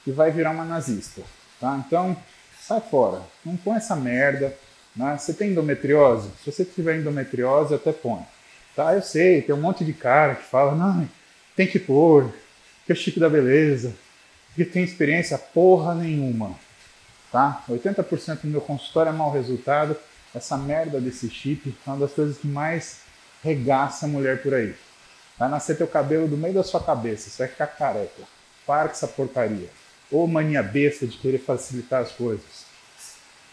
[0.06, 1.22] e vai virar uma nazista,
[1.60, 1.82] tá?
[1.84, 2.16] Então,
[2.60, 4.56] sai fora, não põe essa merda,
[4.94, 5.16] né?
[5.18, 6.30] Você tem endometriose?
[6.44, 8.22] Se você tiver endometriose, até põe,
[8.76, 8.94] tá?
[8.94, 11.08] Eu sei, tem um monte de cara que fala, não,
[11.56, 12.32] tem que pôr,
[12.86, 13.94] que é chique da beleza,
[14.54, 16.54] que tem experiência porra nenhuma,
[17.30, 17.64] tá?
[17.68, 19.96] 80% do meu consultório é mau resultado,
[20.34, 23.00] essa merda desse chip é uma das coisas que mais
[23.42, 24.74] regaça a mulher por aí.
[25.38, 28.22] Vai nascer teu cabelo do meio da sua cabeça, você vai ficar careca.
[28.66, 29.68] Para com essa porcaria,
[30.10, 32.64] Ou mania besta de querer facilitar as coisas.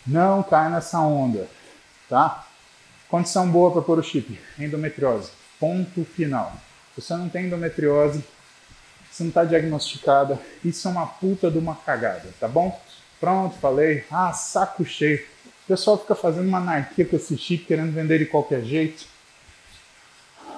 [0.05, 1.47] Não cai nessa onda,
[2.07, 2.45] tá?
[3.09, 5.31] Condição boa para pôr o chip, endometriose.
[5.59, 6.53] Ponto final.
[6.93, 8.23] Se você não tem endometriose,
[9.09, 12.79] você não está diagnosticada, isso é uma puta de uma cagada, tá bom?
[13.19, 14.05] Pronto, falei.
[14.11, 15.25] Ah, saco cheio.
[15.69, 19.05] Pessoal fica fazendo uma anarquia com esse chip, querendo vender de qualquer jeito.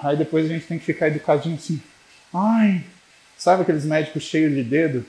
[0.01, 1.81] Aí depois a gente tem que ficar educadinho assim.
[2.33, 2.81] Ai,
[3.37, 5.05] sabe aqueles médicos cheios de dedo?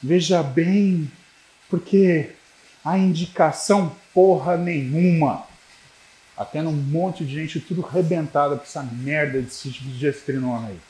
[0.00, 1.10] Veja bem,
[1.68, 2.30] porque
[2.84, 5.44] a indicação porra nenhuma.
[6.36, 10.80] Atendo um monte de gente tudo rebentada com essa merda desse tipo de gestrinona aí.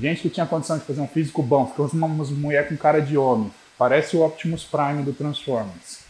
[0.00, 3.18] Gente que tinha condição de fazer um físico bom, ficou umas mulher com cara de
[3.18, 3.52] homem.
[3.76, 6.07] Parece o Optimus Prime do Transformers.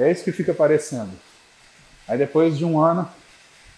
[0.00, 1.10] É isso que fica parecendo.
[2.08, 3.08] Aí depois de um ano,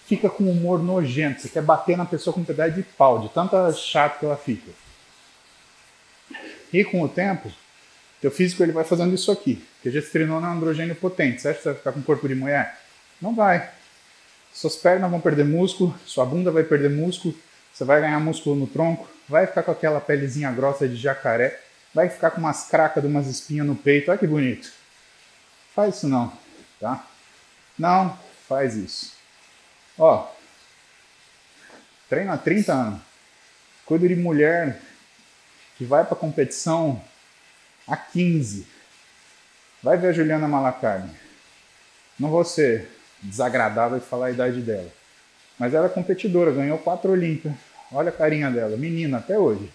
[0.07, 1.41] fica com um humor nojento.
[1.41, 4.37] Você quer bater na pessoa com um pedaço de pau, de tanta chata que ela
[4.37, 4.71] fica.
[6.73, 7.51] E com o tempo,
[8.21, 9.63] teu físico ele vai fazendo isso aqui.
[9.75, 11.43] Porque gestrinona é um androgênio potente.
[11.43, 12.79] Você acha que você vai ficar com corpo de mulher?
[13.21, 13.69] Não vai.
[14.53, 17.35] Suas pernas vão perder músculo, sua bunda vai perder músculo,
[17.73, 21.59] você vai ganhar músculo no tronco, vai ficar com aquela pelezinha grossa de jacaré,
[21.95, 24.11] vai ficar com umas cracas de umas espinhas no peito.
[24.11, 24.71] Olha que bonito.
[25.75, 26.33] Faz isso não,
[26.81, 27.07] tá?
[27.79, 28.19] Não
[28.49, 29.13] faz isso.
[29.99, 30.29] Ó,
[32.09, 33.01] treino há 30 anos.
[33.87, 34.81] Cuido de mulher
[35.77, 37.03] que vai para competição
[37.89, 38.67] há 15.
[39.83, 41.11] Vai ver a Juliana Malacarne.
[42.19, 42.89] Não vou ser
[43.23, 44.91] desagradável e falar a idade dela.
[45.59, 47.55] Mas ela é competidora, ganhou quatro Olímpias.
[47.91, 49.71] Olha a carinha dela, menina até hoje.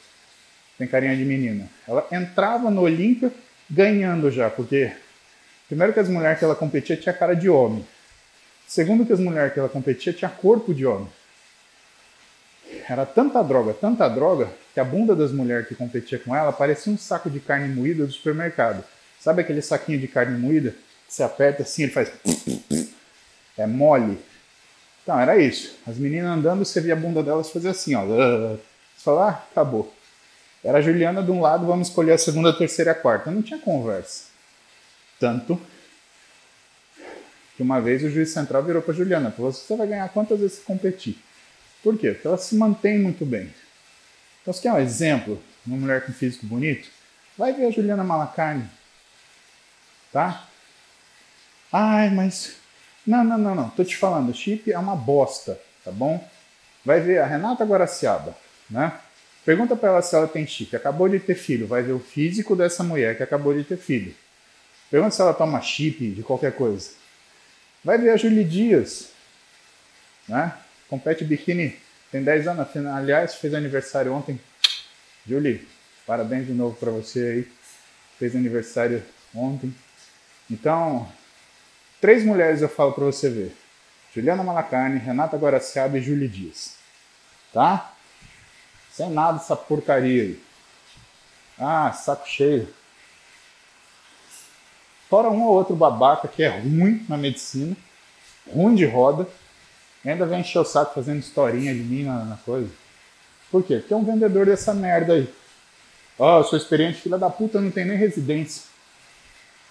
[0.78, 1.68] Tem carinha de menina.
[1.88, 3.32] Ela entrava no Olímpia
[3.70, 4.96] ganhando já, porque
[5.68, 7.86] primeiro que as mulheres que ela competia tinha cara de homem.
[8.68, 11.08] Segundo que as mulheres que ela competia tinha corpo de homem.
[12.90, 16.92] Era tanta droga, tanta droga, que a bunda das mulheres que competia com ela parecia
[16.92, 18.84] um saco de carne moída do supermercado.
[19.20, 20.72] Sabe aquele saquinho de carne moída?
[21.08, 22.12] Que você aperta assim, ele faz.
[23.58, 24.20] É mole.
[25.04, 25.78] Então, era isso.
[25.88, 28.06] As meninas andando, você via a bunda delas fazer assim, ó.
[28.06, 28.60] Você
[28.98, 29.94] fala, ah, acabou.
[30.64, 33.32] Era a Juliana de um lado, vamos escolher a segunda, a terceira e a quarta.
[33.32, 34.26] Não tinha conversa.
[35.20, 35.60] Tanto
[37.56, 40.60] que uma vez o juiz central virou para Juliana, falou: você vai ganhar quantas vezes
[40.60, 41.18] competir?
[41.84, 42.12] Por quê?
[42.12, 43.54] Porque ela se mantém muito bem.
[44.42, 45.42] Então, você quer um exemplo?
[45.66, 46.90] Uma mulher com físico bonito?
[47.38, 48.70] Vai ver a Juliana Malacarne.
[50.12, 50.48] Tá?
[51.72, 52.56] Ai, mas.
[53.06, 53.70] Não, não, não, não.
[53.70, 56.26] Tô te falando, chip é uma bosta, tá bom?
[56.86, 58.36] Vai ver a Renata Guaraciaba,
[58.70, 58.94] né?
[59.46, 60.76] Pergunta para ela se ela tem chip.
[60.76, 61.68] Acabou de ter filho.
[61.68, 64.14] Vai ver o físico dessa mulher que acabou de ter filho.
[64.90, 66.92] Pergunta se ela toma chip de qualquer coisa.
[67.84, 69.10] Vai ver a Julie Dias,
[70.28, 70.54] né?
[70.90, 71.78] Compete biquíni,
[72.12, 72.68] tem 10 anos.
[72.96, 74.40] Aliás, fez aniversário ontem.
[75.26, 75.68] Julie,
[76.06, 77.52] parabéns de novo para você aí.
[78.18, 79.04] Fez aniversário
[79.36, 79.74] ontem.
[80.50, 81.12] Então,
[82.00, 83.56] três mulheres eu falo para você ver.
[84.14, 86.76] Juliana Malacarne, Renata Guaraciaba e Julie Dias.
[87.54, 87.94] Tá?
[88.92, 90.44] Sem nada essa porcaria aí.
[91.60, 92.74] Ah, saco cheio.
[95.10, 97.76] Fora um ou outro babaca que é ruim na medicina,
[98.52, 99.28] ruim de roda,
[100.06, 102.70] ainda vem encher o saco fazendo historinha de mim na, na coisa.
[103.50, 103.78] Por quê?
[103.78, 105.34] Porque é um vendedor dessa merda aí.
[106.20, 108.64] Ó, oh, eu sou experiente, filha da puta, não tem nem residência.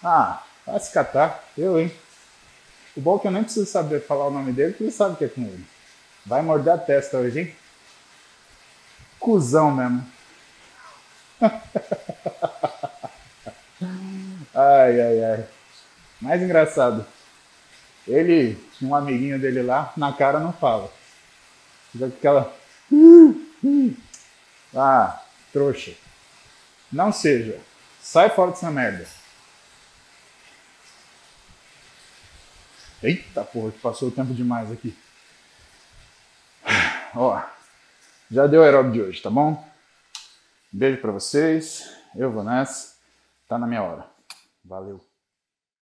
[0.02, 1.44] Ah, vai se catar.
[1.56, 1.92] Eu, hein?
[2.96, 5.16] O bom é que eu nem preciso saber falar o nome dele, porque ele sabe
[5.16, 5.66] que é com ele.
[6.24, 7.54] Vai morder a testa hoje, hein?
[9.18, 10.06] Cusão mesmo.
[14.58, 15.48] Ai, ai, ai.
[16.18, 17.06] Mais engraçado.
[18.08, 20.90] Ele, um amiguinho dele lá, na cara não fala.
[21.92, 22.56] Fica aquela.
[24.74, 25.92] Ah, trouxa.
[26.90, 27.60] Não seja.
[28.00, 29.06] Sai fora dessa merda.
[33.02, 34.96] Eita porra, que passou o tempo demais aqui.
[37.14, 37.42] Ó,
[38.30, 39.68] já deu o aeróbio de hoje, tá bom?
[40.72, 41.94] Beijo para vocês.
[42.14, 42.96] Eu vou nessa.
[43.46, 44.15] Tá na minha hora.
[44.66, 45.05] Valeu.